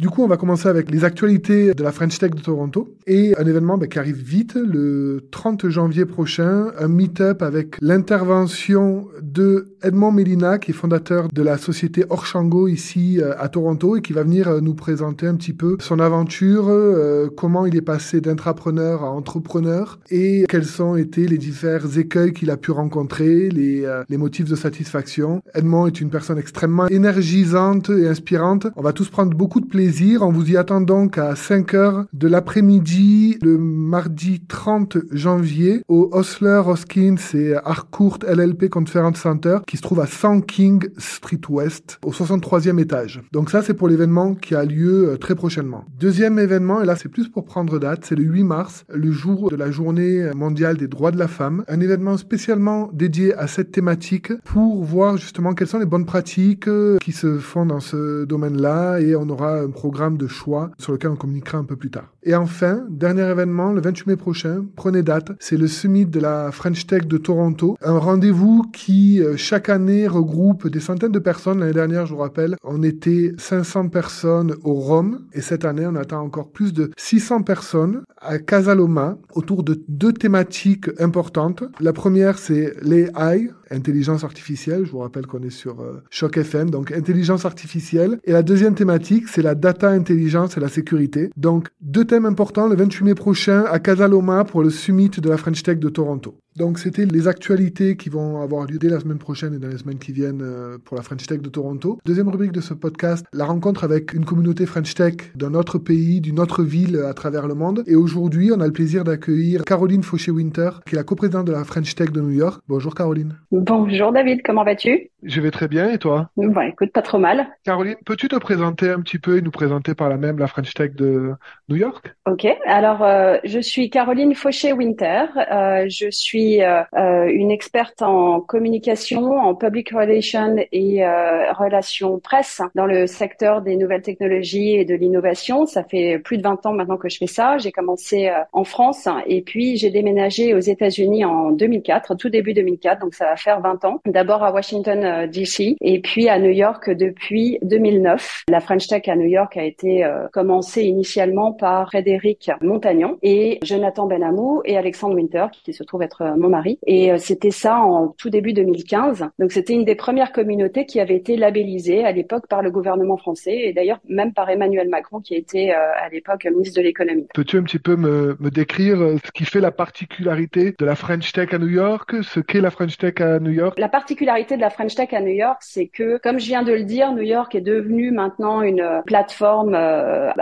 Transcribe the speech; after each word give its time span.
Du 0.00 0.08
coup, 0.08 0.22
on 0.22 0.26
va 0.26 0.38
commencer 0.38 0.66
avec 0.66 0.90
les 0.90 1.04
actualités 1.04 1.74
de 1.74 1.82
la 1.82 1.92
French 1.92 2.18
Tech 2.18 2.30
de 2.30 2.40
Toronto 2.40 2.94
et 3.06 3.34
un 3.36 3.44
événement 3.44 3.76
bah, 3.76 3.86
qui 3.86 3.98
arrive 3.98 4.16
vite 4.16 4.54
le 4.54 5.28
30 5.30 5.68
janvier 5.68 6.06
prochain, 6.06 6.68
un 6.78 6.88
meet-up 6.88 7.42
avec 7.42 7.76
l'intervention 7.82 9.08
de 9.20 9.74
Edmond 9.82 10.12
Mélina, 10.12 10.58
qui 10.58 10.70
est 10.70 10.74
fondateur 10.74 11.28
de 11.28 11.42
la 11.42 11.58
société 11.58 12.06
Orchango 12.08 12.66
ici 12.66 13.20
euh, 13.20 13.34
à 13.38 13.50
Toronto 13.50 13.94
et 13.94 14.00
qui 14.00 14.14
va 14.14 14.22
venir 14.22 14.48
euh, 14.48 14.60
nous 14.62 14.72
présenter 14.72 15.26
un 15.26 15.34
petit 15.34 15.52
peu 15.52 15.76
son 15.80 16.00
aventure, 16.00 16.68
euh, 16.70 17.28
comment 17.36 17.66
il 17.66 17.76
est 17.76 17.82
passé 17.82 18.22
d'intrapreneur 18.22 19.04
à 19.04 19.10
entrepreneur 19.10 19.98
et 20.10 20.46
quels 20.48 20.64
sont 20.64 20.96
été 20.96 21.28
les 21.28 21.36
divers 21.36 21.98
écueils 21.98 22.32
qu'il 22.32 22.50
a 22.50 22.56
pu 22.56 22.70
rencontrer, 22.70 23.50
les 23.50 24.16
motifs 24.16 24.48
de 24.48 24.56
satisfaction. 24.56 25.42
Edmond 25.54 25.88
est 25.88 26.00
une 26.00 26.08
personne 26.08 26.38
extrêmement 26.38 26.86
énergisante 26.88 27.90
et 27.90 28.08
inspirante. 28.08 28.66
On 28.76 28.82
va 28.82 28.94
tous 28.94 29.10
prendre 29.10 29.36
beaucoup 29.36 29.60
de 29.60 29.66
plaisir. 29.66 29.89
On 30.20 30.30
vous 30.30 30.52
y 30.52 30.56
attend 30.56 30.80
donc 30.80 31.18
à 31.18 31.34
5 31.34 31.74
heures 31.74 32.04
de 32.12 32.28
l'après-midi 32.28 33.38
le 33.42 33.58
mardi 33.58 34.40
30 34.46 34.98
janvier 35.10 35.82
au 35.88 36.08
Osler, 36.12 36.62
Hoskins 36.64 37.16
et 37.34 37.54
Harcourt 37.64 38.18
LLP 38.22 38.68
Conference 38.68 39.18
Center 39.18 39.58
qui 39.66 39.76
se 39.76 39.82
trouve 39.82 39.98
à 39.98 40.06
100 40.06 40.42
King 40.42 40.86
Street 40.96 41.40
West 41.48 41.98
au 42.04 42.12
63e 42.12 42.78
étage. 42.78 43.20
Donc 43.32 43.50
ça 43.50 43.62
c'est 43.62 43.74
pour 43.74 43.88
l'événement 43.88 44.36
qui 44.36 44.54
a 44.54 44.64
lieu 44.64 45.08
euh, 45.08 45.16
très 45.16 45.34
prochainement. 45.34 45.84
Deuxième 45.98 46.38
événement, 46.38 46.80
et 46.80 46.86
là 46.86 46.94
c'est 46.94 47.08
plus 47.08 47.28
pour 47.28 47.44
prendre 47.44 47.80
date, 47.80 48.04
c'est 48.04 48.14
le 48.14 48.22
8 48.22 48.44
mars, 48.44 48.84
le 48.88 49.10
jour 49.10 49.50
de 49.50 49.56
la 49.56 49.72
journée 49.72 50.30
mondiale 50.36 50.76
des 50.76 50.86
droits 50.86 51.10
de 51.10 51.18
la 51.18 51.28
femme. 51.28 51.64
Un 51.66 51.80
événement 51.80 52.16
spécialement 52.16 52.90
dédié 52.92 53.34
à 53.34 53.48
cette 53.48 53.72
thématique 53.72 54.32
pour 54.44 54.84
voir 54.84 55.16
justement 55.16 55.52
quelles 55.52 55.66
sont 55.66 55.80
les 55.80 55.84
bonnes 55.84 56.06
pratiques 56.06 56.68
euh, 56.68 56.98
qui 56.98 57.10
se 57.10 57.38
font 57.38 57.66
dans 57.66 57.80
ce 57.80 58.24
domaine-là 58.24 59.00
et 59.00 59.16
on 59.16 59.28
aura 59.28 59.58
un 59.58 59.70
programme 59.80 60.18
de 60.18 60.26
choix 60.26 60.70
sur 60.76 60.92
lequel 60.92 61.10
on 61.12 61.16
communiquera 61.16 61.56
un 61.56 61.64
peu 61.64 61.74
plus 61.74 61.90
tard. 61.90 62.12
Et 62.22 62.34
enfin, 62.34 62.84
dernier 62.90 63.22
événement, 63.22 63.72
le 63.72 63.80
28 63.80 64.08
mai 64.08 64.16
prochain, 64.16 64.66
prenez 64.76 65.02
date, 65.02 65.32
c'est 65.40 65.56
le 65.56 65.68
summit 65.68 66.04
de 66.04 66.20
la 66.20 66.52
French 66.52 66.86
Tech 66.86 67.06
de 67.06 67.16
Toronto, 67.16 67.78
un 67.80 67.96
rendez-vous 67.96 68.62
qui 68.74 69.22
euh, 69.22 69.38
chaque 69.38 69.70
année 69.70 70.06
regroupe 70.06 70.68
des 70.68 70.80
centaines 70.80 71.12
de 71.12 71.18
personnes. 71.18 71.60
L'année 71.60 71.72
dernière, 71.72 72.04
je 72.04 72.12
vous 72.12 72.20
rappelle, 72.20 72.56
on 72.62 72.82
était 72.82 73.32
500 73.38 73.88
personnes 73.88 74.54
au 74.64 74.74
Rome 74.74 75.20
et 75.32 75.40
cette 75.40 75.64
année, 75.64 75.86
on 75.86 75.96
attend 75.96 76.20
encore 76.20 76.50
plus 76.50 76.74
de 76.74 76.90
600 76.98 77.40
personnes 77.40 78.02
à 78.20 78.38
Casaloma 78.38 79.16
autour 79.34 79.62
de 79.62 79.82
deux 79.88 80.12
thématiques 80.12 80.90
importantes. 80.98 81.64
La 81.80 81.94
première, 81.94 82.38
c'est 82.38 82.74
l'AI, 82.82 83.50
intelligence 83.70 84.24
artificielle. 84.24 84.84
Je 84.84 84.90
vous 84.90 84.98
rappelle 84.98 85.26
qu'on 85.26 85.42
est 85.42 85.48
sur 85.48 85.80
euh, 85.80 86.02
FM, 86.10 86.68
donc 86.68 86.92
intelligence 86.92 87.46
artificielle. 87.46 88.18
Et 88.24 88.32
la 88.32 88.42
deuxième 88.42 88.74
thématique, 88.74 89.28
c'est 89.28 89.40
la 89.40 89.54
data 89.54 89.69
intelligence 89.82 90.56
et 90.56 90.60
la 90.60 90.68
sécurité. 90.68 91.30
Donc 91.36 91.68
deux 91.80 92.04
thèmes 92.04 92.26
importants 92.26 92.68
le 92.68 92.76
28 92.76 93.04
mai 93.04 93.14
prochain 93.14 93.64
à 93.70 93.78
Casaloma 93.78 94.44
pour 94.44 94.62
le 94.62 94.70
summit 94.70 95.08
de 95.08 95.28
la 95.28 95.36
French 95.36 95.62
Tech 95.62 95.78
de 95.78 95.88
Toronto. 95.88 96.36
Donc 96.56 96.78
c'était 96.78 97.06
les 97.06 97.28
actualités 97.28 97.96
qui 97.96 98.08
vont 98.08 98.42
avoir 98.42 98.66
lieu 98.66 98.78
dès 98.78 98.88
la 98.88 98.98
semaine 98.98 99.18
prochaine 99.18 99.54
et 99.54 99.58
dans 99.58 99.68
les 99.68 99.78
semaines 99.78 99.98
qui 99.98 100.12
viennent 100.12 100.42
euh, 100.42 100.78
pour 100.84 100.96
la 100.96 101.02
French 101.02 101.24
Tech 101.26 101.40
de 101.40 101.48
Toronto. 101.48 101.98
Deuxième 102.04 102.28
rubrique 102.28 102.52
de 102.52 102.60
ce 102.60 102.74
podcast, 102.74 103.24
la 103.32 103.44
rencontre 103.44 103.84
avec 103.84 104.12
une 104.14 104.24
communauté 104.24 104.66
French 104.66 104.94
Tech 104.94 105.14
d'un 105.36 105.54
autre 105.54 105.78
pays, 105.78 106.20
d'une 106.20 106.40
autre 106.40 106.64
ville 106.64 107.00
à 107.08 107.14
travers 107.14 107.46
le 107.46 107.54
monde. 107.54 107.84
Et 107.86 107.94
aujourd'hui, 107.94 108.50
on 108.52 108.60
a 108.60 108.66
le 108.66 108.72
plaisir 108.72 109.04
d'accueillir 109.04 109.64
Caroline 109.64 110.02
Fauché-Winter, 110.02 110.70
qui 110.86 110.96
est 110.96 110.98
la 110.98 111.04
coprésidente 111.04 111.46
de 111.46 111.52
la 111.52 111.64
French 111.64 111.94
Tech 111.94 112.10
de 112.10 112.20
New 112.20 112.30
York. 112.30 112.60
Bonjour 112.68 112.94
Caroline. 112.94 113.36
Bonjour 113.52 114.12
David, 114.12 114.42
comment 114.44 114.64
vas-tu? 114.64 115.10
Je 115.22 115.40
vais 115.40 115.50
très 115.50 115.68
bien 115.68 115.90
et 115.90 115.98
toi? 115.98 116.30
Bon, 116.36 116.60
écoute, 116.62 116.92
pas 116.92 117.02
trop 117.02 117.18
mal. 117.18 117.46
Caroline, 117.64 117.96
peux-tu 118.04 118.28
te 118.28 118.36
présenter 118.36 118.90
un 118.90 119.00
petit 119.02 119.18
peu 119.18 119.36
et 119.36 119.42
nous 119.42 119.50
présenter 119.50 119.94
par 119.94 120.08
la 120.08 120.16
même 120.16 120.38
la 120.38 120.46
French 120.46 120.72
Tech 120.74 120.94
de 120.94 121.32
New 121.68 121.76
York? 121.76 122.14
Ok, 122.26 122.46
alors 122.66 123.02
euh, 123.02 123.36
je 123.44 123.60
suis 123.60 123.90
Caroline 123.90 124.34
Fauché-Winter. 124.34 125.26
Euh, 125.52 125.86
je 125.88 126.10
suis 126.10 126.39
euh, 126.62 126.82
euh, 126.96 127.30
une 127.32 127.50
experte 127.50 128.02
en 128.02 128.40
communication, 128.40 129.38
en 129.38 129.54
public 129.54 129.90
relations 129.90 130.56
et 130.72 131.04
euh, 131.04 131.52
relations 131.52 132.18
presse 132.18 132.62
dans 132.74 132.86
le 132.86 133.06
secteur 133.06 133.62
des 133.62 133.76
nouvelles 133.76 134.02
technologies 134.02 134.74
et 134.74 134.84
de 134.84 134.94
l'innovation. 134.94 135.66
Ça 135.66 135.84
fait 135.84 136.18
plus 136.18 136.38
de 136.38 136.42
20 136.42 136.66
ans 136.66 136.72
maintenant 136.72 136.96
que 136.96 137.08
je 137.08 137.18
fais 137.18 137.26
ça. 137.26 137.58
J'ai 137.58 137.72
commencé 137.72 138.28
euh, 138.28 138.42
en 138.52 138.64
France 138.64 139.08
et 139.26 139.42
puis 139.42 139.76
j'ai 139.76 139.90
déménagé 139.90 140.54
aux 140.54 140.60
États-Unis 140.60 141.24
en 141.24 141.50
2004, 141.50 142.14
tout 142.16 142.28
début 142.28 142.54
2004, 142.54 143.00
donc 143.00 143.14
ça 143.14 143.26
va 143.26 143.36
faire 143.36 143.60
20 143.60 143.84
ans. 143.84 144.00
D'abord 144.06 144.42
à 144.42 144.52
Washington 144.52 145.26
DC 145.30 145.76
et 145.80 146.00
puis 146.00 146.28
à 146.28 146.38
New 146.38 146.50
York 146.50 146.90
depuis 146.90 147.58
2009. 147.62 148.44
La 148.48 148.60
French 148.60 148.86
Tech 148.86 149.08
à 149.08 149.16
New 149.16 149.28
York 149.28 149.56
a 149.56 149.64
été 149.64 150.06
commencée 150.32 150.82
initialement 150.82 151.52
par 151.52 151.88
Frédéric 151.88 152.50
Montagnon 152.62 153.18
et 153.22 153.58
Jonathan 153.62 154.06
Benamou 154.06 154.62
et 154.64 154.76
Alexandre 154.76 155.14
Winter 155.14 155.46
qui 155.64 155.72
se 155.72 155.82
trouve 155.82 156.02
être 156.02 156.29
mon 156.36 156.48
mari 156.48 156.78
et 156.86 157.12
euh, 157.12 157.18
c'était 157.18 157.50
ça 157.50 157.78
en 157.78 158.08
tout 158.08 158.30
début 158.30 158.52
2015. 158.52 159.26
Donc 159.38 159.52
c'était 159.52 159.72
une 159.72 159.84
des 159.84 159.94
premières 159.94 160.32
communautés 160.32 160.86
qui 160.86 161.00
avait 161.00 161.16
été 161.16 161.36
labellisée 161.36 162.04
à 162.04 162.12
l'époque 162.12 162.46
par 162.48 162.62
le 162.62 162.70
gouvernement 162.70 163.16
français 163.16 163.56
et 163.56 163.72
d'ailleurs 163.72 164.00
même 164.08 164.32
par 164.32 164.48
Emmanuel 164.50 164.88
Macron 164.88 165.20
qui 165.20 165.34
était 165.34 165.70
euh, 165.70 166.04
à 166.04 166.08
l'époque 166.08 166.44
ministre 166.44 166.80
de 166.80 166.84
l'économie. 166.84 167.26
Peux-tu 167.34 167.58
un 167.58 167.62
petit 167.62 167.78
peu 167.78 167.96
me, 167.96 168.36
me 168.40 168.50
décrire 168.50 169.00
euh, 169.00 169.16
ce 169.24 169.30
qui 169.32 169.44
fait 169.44 169.60
la 169.60 169.70
particularité 169.70 170.74
de 170.78 170.84
la 170.84 170.94
French 170.94 171.32
Tech 171.32 171.52
à 171.52 171.58
New 171.58 171.68
York, 171.68 172.22
ce 172.22 172.40
qu'est 172.40 172.60
la 172.60 172.70
French 172.70 172.96
Tech 172.98 173.20
à 173.20 173.38
New 173.38 173.52
York? 173.52 173.78
La 173.78 173.88
particularité 173.88 174.56
de 174.56 174.60
la 174.60 174.70
French 174.70 174.94
Tech 174.94 175.12
à 175.12 175.20
New 175.20 175.34
York, 175.34 175.58
c'est 175.60 175.86
que, 175.86 176.18
comme 176.18 176.38
je 176.38 176.46
viens 176.46 176.62
de 176.62 176.72
le 176.72 176.84
dire, 176.84 177.12
New 177.12 177.22
York 177.22 177.54
est 177.54 177.60
devenue 177.60 178.10
maintenant 178.10 178.62
une 178.62 179.02
plateforme 179.06 179.74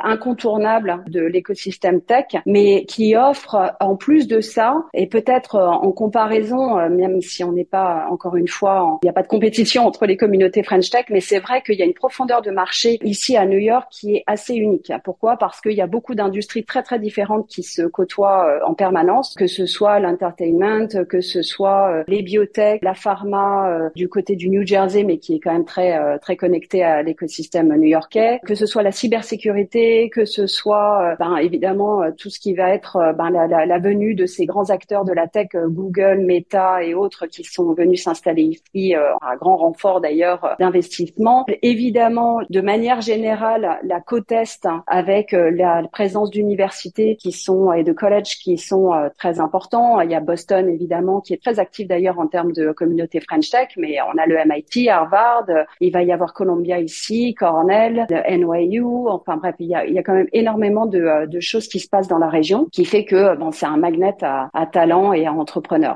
incontournable 0.03 1.03
de 1.09 1.21
l'écosystème 1.21 2.01
tech, 2.01 2.27
mais 2.47 2.85
qui 2.87 3.17
offre 3.17 3.75
en 3.81 3.97
plus 3.97 4.29
de 4.29 4.41
ça, 4.41 4.85
et 4.95 5.07
peut-être 5.07 5.78
en 5.83 5.93
comparaison 5.93 6.29
raison, 6.29 6.79
euh, 6.79 6.89
même 6.89 7.21
si 7.21 7.43
on 7.43 7.53
n'est 7.53 7.65
pas 7.65 8.07
encore 8.11 8.37
une 8.37 8.49
fois, 8.49 8.99
il 9.03 9.07
n'y 9.07 9.11
a 9.11 9.13
pas 9.13 9.23
de 9.23 9.29
compétition 9.29 9.87
entre 9.87 10.07
les 10.07 10.17
communautés 10.17 10.63
French 10.63 10.91
Tech, 10.91 11.07
mais 11.11 11.21
c'est 11.21 11.41
vrai 11.41 11.63
qu'il 11.63 11.77
y 11.77 11.83
a 11.83 11.85
une 11.85 11.95
profondeur 11.95 12.43
de 12.43 12.51
marché 12.51 12.99
ici 13.03 13.37
à 13.37 13.47
New 13.47 13.59
York 13.59 13.89
qui 13.91 14.17
est 14.17 14.25
assez 14.27 14.55
unique. 14.55 14.93
Pourquoi? 15.05 15.37
Parce 15.37 15.61
qu'il 15.61 15.73
y 15.73 15.81
a 15.81 15.87
beaucoup 15.87 16.15
d'industries 16.15 16.65
très 16.65 16.83
très 16.83 16.99
différentes 16.99 17.47
qui 17.49 17.63
se 17.63 17.83
côtoient 17.83 18.47
euh, 18.47 18.61
en 18.67 18.75
permanence, 18.75 19.35
que 19.35 19.47
ce 19.47 19.67
soit 19.67 19.99
l'entertainment, 19.99 21.05
que 21.09 21.21
ce 21.21 21.43
soit 21.43 21.91
euh, 21.91 22.05
les 22.07 22.23
biotech, 22.23 22.83
la 22.83 22.95
pharma 22.95 23.89
du 23.95 24.09
côté 24.09 24.37
du 24.37 24.51
New 24.51 24.67
Jersey, 24.67 25.05
mais 25.05 25.19
qui 25.19 25.35
est 25.37 25.41
quand 25.41 25.53
même 25.53 25.65
très 25.65 26.19
très 26.19 26.37
connecté 26.37 26.83
à 26.83 27.03
l'écosystème 27.03 27.75
new-yorkais, 27.75 28.41
que 28.45 28.55
ce 28.55 28.67
soit 28.67 28.83
la 28.83 28.93
cybersécurité, 28.93 30.11
que 30.11 30.25
ce 30.25 30.47
soit 30.47 31.17
ben, 31.19 31.37
évidemment 31.37 32.03
tout 32.13 32.31
ce 32.31 32.39
qui 32.39 32.55
va 32.55 32.71
être 32.71 33.15
ben, 33.17 33.31
la 33.31 33.79
venue 33.79 34.15
de 34.15 34.27
ces 34.27 34.47
grands 34.47 34.71
acteurs 34.71 35.05
de 35.05 35.13
la 35.13 35.27
tech, 35.27 35.49
Google, 35.69 36.25
Meta 36.25 36.83
et 36.83 36.95
autres 36.95 37.27
qui 37.27 37.45
sont 37.45 37.73
venus 37.75 38.05
s'installer 38.05 38.43
ici 38.43 38.95
euh, 38.95 39.15
à 39.21 39.37
grand 39.37 39.57
renfort 39.57 40.01
d'ailleurs 40.01 40.57
d'investissement. 40.59 41.47
Évidemment, 41.63 42.41
de 42.49 42.61
manière 42.61 43.01
générale, 43.01 43.79
la 43.83 44.01
côte 44.01 44.33
est 44.33 44.67
avec 44.87 45.35
euh, 45.35 45.51
la 45.51 45.83
présence 45.91 46.31
d'universités 46.31 47.17
qui 47.17 47.33
sont 47.33 47.73
et 47.73 47.85
de 47.85 47.93
collèges 47.93 48.39
qui 48.39 48.59
sont 48.59 48.93
euh, 48.93 49.09
très 49.19 49.41
importants. 49.41 50.01
Il 50.01 50.11
y 50.11 50.15
a 50.15 50.21
Boston 50.21 50.69
évidemment 50.69 51.21
qui 51.21 51.35
est 51.35 51.43
très 51.43 51.59
actif 51.59 51.89
d'ailleurs 51.89 52.19
en 52.19 52.27
termes 52.27 52.53
de 52.53 52.73
communauté 52.73 53.21
French 53.21 53.51
Tech, 53.51 53.69
mais 53.77 53.97
on 54.03 54.19
a 54.19 54.27
le 54.27 54.37
MIT, 54.47 54.89
Harvard, 54.89 55.47
il 55.81 55.93
va 55.93 56.03
y 56.03 56.13
avoir 56.13 56.33
Columbia 56.33 56.81
ici, 56.81 57.35
Cornell, 57.35 58.07
NYU. 58.11 59.09
Enfin 59.09 59.37
bref, 59.37 59.55
il 59.59 59.69
y 59.69 59.75
a, 59.75 59.87
il 59.87 59.95
y 59.95 59.99
a 59.99 60.03
quand 60.03 60.15
même 60.15 60.29
énormément 60.33 60.87
de, 60.87 61.27
de, 61.27 61.41
choses 61.41 61.69
qui 61.69 61.81
se 61.81 61.89
passent 61.89 62.09
dans 62.09 62.19
la 62.19 62.29
région, 62.29 62.67
qui 62.73 62.85
fait 62.85 63.05
que 63.05 63.37
bon, 63.37 63.53
c'est 63.53 63.67
un 63.67 63.77
magnet 63.77 64.15
à, 64.23 64.51
à 64.53 64.67
talent 64.67 65.13
et 65.13 65.27
à 65.27 65.33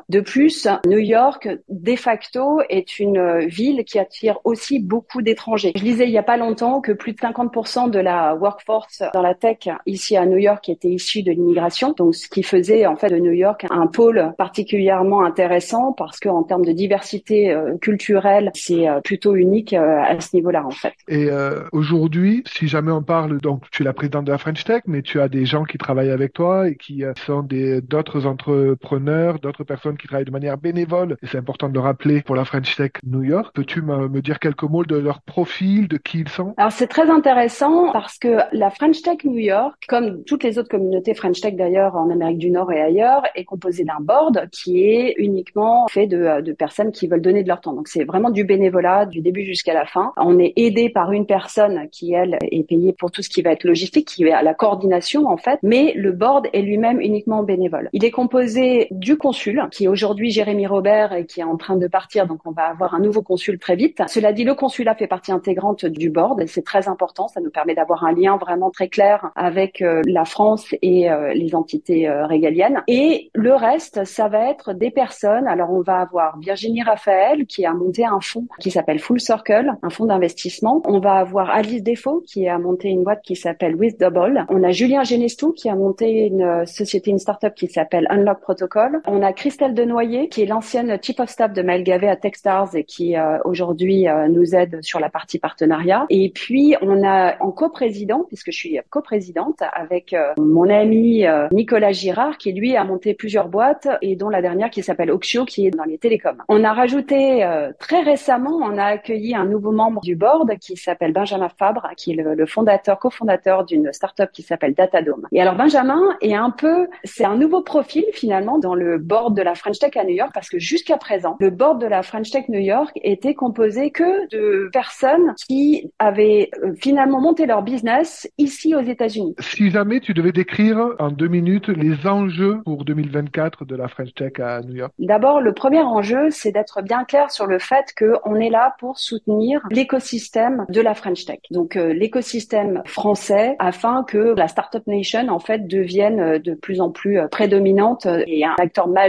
De 0.08 0.20
plus, 0.20 0.68
New 0.86 0.98
York, 0.98 1.48
de 1.68 1.96
facto, 1.96 2.60
est 2.68 2.98
une 2.98 3.46
ville 3.46 3.84
qui 3.84 3.98
attire 3.98 4.38
aussi 4.44 4.80
beaucoup 4.80 5.22
d'étrangers. 5.22 5.72
Je 5.76 5.82
disais 5.82 6.04
il 6.04 6.12
y 6.12 6.18
a 6.18 6.22
pas 6.22 6.36
longtemps 6.36 6.80
que 6.80 6.92
plus 6.92 7.12
de 7.12 7.18
50% 7.18 7.90
de 7.90 7.98
la 7.98 8.34
workforce 8.34 9.02
dans 9.14 9.22
la 9.22 9.34
tech 9.34 9.68
ici 9.86 10.16
à 10.16 10.26
New 10.26 10.38
York 10.38 10.68
était 10.68 10.88
issue 10.88 11.22
de 11.22 11.32
l'immigration. 11.32 11.94
Donc, 11.96 12.14
ce 12.14 12.28
qui 12.28 12.42
faisait 12.42 12.86
en 12.86 12.96
fait 12.96 13.08
de 13.08 13.18
New 13.18 13.32
York 13.32 13.66
un 13.70 13.86
pôle 13.86 14.32
particulièrement 14.38 15.24
intéressant 15.24 15.92
parce 15.92 16.18
que 16.18 16.28
en 16.28 16.42
termes 16.42 16.64
de 16.64 16.72
diversité 16.72 17.52
euh, 17.52 17.76
culturelle, 17.78 18.50
c'est 18.54 18.88
euh, 18.88 19.00
plutôt 19.00 19.34
unique 19.34 19.72
euh, 19.72 20.02
à 20.02 20.20
ce 20.20 20.34
niveau-là 20.36 20.64
en 20.64 20.70
fait. 20.70 20.94
Et 21.08 21.28
aujourd'hui, 21.72 22.42
si 22.46 22.68
jamais 22.68 22.92
on 22.92 23.02
parle, 23.02 23.40
donc 23.40 23.64
tu 23.70 23.82
es 23.82 23.84
la 23.84 23.92
présidente 23.92 24.24
de 24.24 24.32
la 24.32 24.38
French 24.38 24.64
Tech, 24.64 24.82
mais 24.86 25.02
tu 25.02 25.20
as 25.20 25.28
des 25.28 25.44
gens 25.44 25.64
qui 25.64 25.78
travaillent 25.78 26.10
avec 26.10 26.32
toi 26.32 26.68
et 26.68 26.76
qui 26.76 27.04
sont 27.26 27.46
d'autres 27.82 28.26
entrepreneurs, 28.26 29.38
d'autres 29.52 29.64
personnes 29.64 29.96
qui 29.96 30.06
travaillent 30.06 30.24
de 30.24 30.30
manière 30.30 30.56
bénévole, 30.56 31.16
et 31.22 31.26
c'est 31.26 31.38
important 31.38 31.68
de 31.68 31.74
le 31.74 31.80
rappeler 31.80 32.22
pour 32.22 32.34
la 32.34 32.44
French 32.44 32.74
Tech 32.76 32.92
New 33.04 33.22
York. 33.22 33.52
Peux-tu 33.54 33.82
me, 33.82 34.20
dire 34.22 34.38
quelques 34.38 34.62
mots 34.62 34.84
de 34.84 34.96
leur 34.96 35.20
profil, 35.20 35.88
de 35.88 35.96
qui 35.96 36.20
ils 36.20 36.28
sont? 36.28 36.54
Alors 36.56 36.72
c'est 36.72 36.86
très 36.86 37.10
intéressant 37.10 37.92
parce 37.92 38.18
que 38.18 38.38
la 38.52 38.70
French 38.70 39.02
Tech 39.02 39.18
New 39.24 39.38
York, 39.38 39.74
comme 39.88 40.24
toutes 40.24 40.44
les 40.44 40.58
autres 40.58 40.68
communautés 40.68 41.14
French 41.14 41.40
Tech 41.40 41.54
d'ailleurs 41.54 41.96
en 41.96 42.08
Amérique 42.10 42.38
du 42.38 42.50
Nord 42.50 42.72
et 42.72 42.80
ailleurs, 42.80 43.22
est 43.34 43.44
composée 43.44 43.84
d'un 43.84 44.00
board 44.00 44.48
qui 44.50 44.84
est 44.84 45.14
uniquement 45.18 45.86
fait 45.88 46.06
de, 46.06 46.40
de 46.40 46.52
personnes 46.52 46.92
qui 46.92 47.08
veulent 47.08 47.20
donner 47.20 47.42
de 47.42 47.48
leur 47.48 47.60
temps. 47.60 47.72
Donc 47.72 47.88
c'est 47.88 48.04
vraiment 48.04 48.30
du 48.30 48.44
bénévolat 48.44 49.06
du 49.06 49.20
début 49.20 49.44
jusqu'à 49.44 49.74
la 49.74 49.84
fin. 49.84 50.12
On 50.16 50.38
est 50.38 50.52
aidé 50.56 50.88
par 50.88 51.12
une 51.12 51.26
personne 51.26 51.88
qui 51.90 52.12
elle 52.12 52.38
est 52.40 52.66
payée 52.66 52.92
pour 52.92 53.10
tout 53.10 53.22
ce 53.22 53.28
qui 53.28 53.42
va 53.42 53.52
être 53.52 53.64
logistique, 53.64 54.08
qui 54.08 54.24
est 54.24 54.32
à 54.32 54.42
la 54.42 54.54
coordination 54.54 55.26
en 55.26 55.36
fait, 55.36 55.58
mais 55.62 55.92
le 55.96 56.12
board 56.12 56.48
est 56.52 56.62
lui-même 56.62 57.00
uniquement 57.00 57.42
bénévole. 57.42 57.88
Il 57.92 58.04
est 58.04 58.10
composé 58.10 58.88
du 58.90 59.16
consul 59.42 59.68
qui 59.70 59.84
est 59.84 59.88
aujourd'hui 59.88 60.30
Jérémy 60.30 60.66
Robert 60.66 61.12
et 61.12 61.26
qui 61.26 61.40
est 61.40 61.44
en 61.44 61.56
train 61.56 61.76
de 61.76 61.86
partir, 61.86 62.26
donc 62.26 62.40
on 62.44 62.52
va 62.52 62.64
avoir 62.64 62.94
un 62.94 63.00
nouveau 63.00 63.22
consul 63.22 63.58
très 63.58 63.76
vite. 63.76 64.02
Cela 64.06 64.32
dit, 64.32 64.44
le 64.44 64.54
consulat 64.54 64.94
fait 64.94 65.06
partie 65.06 65.32
intégrante 65.32 65.84
du 65.84 66.10
board 66.10 66.40
et 66.40 66.46
c'est 66.46 66.62
très 66.62 66.88
important. 66.88 67.28
Ça 67.28 67.40
nous 67.40 67.50
permet 67.50 67.74
d'avoir 67.74 68.04
un 68.04 68.12
lien 68.12 68.36
vraiment 68.36 68.70
très 68.70 68.88
clair 68.88 69.30
avec 69.34 69.82
euh, 69.82 70.02
la 70.06 70.24
France 70.24 70.74
et 70.82 71.10
euh, 71.10 71.32
les 71.34 71.54
entités 71.54 72.08
euh, 72.08 72.26
régaliennes. 72.26 72.82
Et 72.86 73.30
le 73.34 73.54
reste, 73.54 74.04
ça 74.04 74.28
va 74.28 74.50
être 74.50 74.74
des 74.74 74.90
personnes. 74.90 75.48
Alors 75.48 75.72
on 75.72 75.80
va 75.80 75.98
avoir 75.98 76.38
Virginie 76.38 76.82
Raphaël 76.82 77.46
qui 77.46 77.66
a 77.66 77.72
monté 77.72 78.04
un 78.04 78.20
fonds 78.20 78.46
qui 78.60 78.70
s'appelle 78.70 78.98
Full 78.98 79.20
Circle, 79.20 79.72
un 79.82 79.90
fonds 79.90 80.06
d'investissement. 80.06 80.82
On 80.86 81.00
va 81.00 81.14
avoir 81.14 81.50
Alice 81.50 81.82
Defaux 81.82 82.22
qui 82.26 82.48
a 82.48 82.58
monté 82.58 82.88
une 82.88 83.02
boîte 83.02 83.22
qui 83.22 83.36
s'appelle 83.36 83.74
With 83.74 83.98
Double. 83.98 84.46
On 84.48 84.62
a 84.62 84.70
Julien 84.70 85.02
Genestou 85.02 85.52
qui 85.52 85.68
a 85.68 85.74
monté 85.74 86.26
une 86.26 86.64
société, 86.66 87.10
une 87.10 87.18
startup 87.18 87.54
qui 87.54 87.66
s'appelle 87.66 88.06
Unlock 88.10 88.40
Protocol. 88.40 89.00
On 89.06 89.22
a 89.22 89.31
Christelle 89.32 89.74
Denoyer 89.74 90.28
qui 90.28 90.42
est 90.42 90.46
l'ancienne 90.46 90.98
chief 91.02 91.20
of 91.20 91.28
staff 91.28 91.52
de 91.52 91.62
Maël 91.62 91.82
à 92.08 92.16
Techstars 92.16 92.74
et 92.74 92.84
qui 92.84 93.14
aujourd'hui 93.44 94.06
nous 94.30 94.54
aide 94.54 94.78
sur 94.82 95.00
la 95.00 95.10
partie 95.10 95.38
partenariat. 95.38 96.06
Et 96.10 96.30
puis 96.30 96.74
on 96.80 97.04
a 97.04 97.36
en 97.40 97.50
coprésident, 97.50 98.24
puisque 98.28 98.50
je 98.50 98.56
suis 98.56 98.80
coprésidente 98.88 99.62
avec 99.72 100.14
mon 100.38 100.68
ami 100.68 101.24
Nicolas 101.50 101.92
Girard 101.92 102.38
qui 102.38 102.52
lui 102.52 102.76
a 102.76 102.84
monté 102.84 103.14
plusieurs 103.14 103.48
boîtes 103.48 103.88
et 104.00 104.16
dont 104.16 104.28
la 104.28 104.42
dernière 104.42 104.70
qui 104.70 104.82
s'appelle 104.82 105.10
Oxio 105.10 105.44
qui 105.44 105.66
est 105.66 105.70
dans 105.70 105.84
les 105.84 105.98
télécoms. 105.98 106.42
On 106.48 106.64
a 106.64 106.72
rajouté 106.72 107.46
très 107.78 108.02
récemment, 108.02 108.56
on 108.62 108.78
a 108.78 108.84
accueilli 108.84 109.34
un 109.34 109.44
nouveau 109.44 109.72
membre 109.72 110.00
du 110.00 110.16
board 110.16 110.58
qui 110.58 110.76
s'appelle 110.76 111.12
Benjamin 111.12 111.48
Fabre, 111.48 111.88
qui 111.96 112.12
est 112.12 112.14
le, 112.14 112.46
fondateur, 112.46 112.98
cofondateur 112.98 113.64
d'une 113.64 113.92
startup 113.92 114.30
qui 114.32 114.42
s'appelle 114.42 114.74
Datadome. 114.74 115.26
Et 115.32 115.40
alors 115.40 115.54
Benjamin 115.54 116.16
est 116.20 116.34
un 116.34 116.50
peu, 116.50 116.88
c'est 117.04 117.24
un 117.24 117.36
nouveau 117.36 117.62
profil 117.62 118.04
finalement 118.12 118.58
dans 118.58 118.74
le 118.74 118.98
board 118.98 119.21
de 119.30 119.42
la 119.42 119.54
French 119.54 119.78
Tech 119.78 119.96
à 119.96 120.04
New 120.04 120.14
York 120.14 120.30
parce 120.34 120.48
que 120.48 120.58
jusqu'à 120.58 120.96
présent, 120.96 121.36
le 121.40 121.50
board 121.50 121.80
de 121.80 121.86
la 121.86 122.02
French 122.02 122.30
Tech 122.30 122.48
New 122.48 122.60
York 122.60 122.90
était 123.02 123.34
composé 123.34 123.90
que 123.90 124.28
de 124.30 124.68
personnes 124.72 125.34
qui 125.46 125.90
avaient 125.98 126.50
euh, 126.62 126.72
finalement 126.74 127.20
monté 127.20 127.46
leur 127.46 127.62
business 127.62 128.28
ici 128.38 128.74
aux 128.74 128.80
États-Unis. 128.80 129.34
Si 129.38 129.70
jamais 129.70 130.00
tu 130.00 130.14
devais 130.14 130.32
décrire 130.32 130.94
en 130.98 131.10
deux 131.10 131.28
minutes 131.28 131.68
les 131.68 132.06
enjeux 132.06 132.60
pour 132.64 132.84
2024 132.84 133.64
de 133.64 133.76
la 133.76 133.88
French 133.88 134.14
Tech 134.14 134.32
à 134.40 134.60
New 134.62 134.76
York. 134.76 134.92
D'abord, 134.98 135.40
le 135.40 135.52
premier 135.52 135.80
enjeu, 135.80 136.30
c'est 136.30 136.52
d'être 136.52 136.82
bien 136.82 137.04
clair 137.04 137.30
sur 137.30 137.46
le 137.46 137.58
fait 137.58 137.94
qu'on 137.98 138.36
est 138.36 138.50
là 138.50 138.74
pour 138.78 138.98
soutenir 138.98 139.60
l'écosystème 139.70 140.64
de 140.68 140.80
la 140.80 140.94
French 140.94 141.24
Tech. 141.24 141.38
Donc 141.50 141.76
euh, 141.76 141.92
l'écosystème 141.92 142.82
français 142.84 143.56
afin 143.58 144.04
que 144.04 144.34
la 144.36 144.48
Startup 144.48 144.86
Nation 144.86 145.28
en 145.28 145.38
fait 145.38 145.66
devienne 145.66 146.20
euh, 146.20 146.38
de 146.38 146.54
plus 146.54 146.80
en 146.80 146.90
plus 146.90 147.18
euh, 147.18 147.28
prédominante 147.28 148.06
et 148.26 148.44
un 148.44 148.54
acteur 148.58 148.88
majeur 148.88 149.01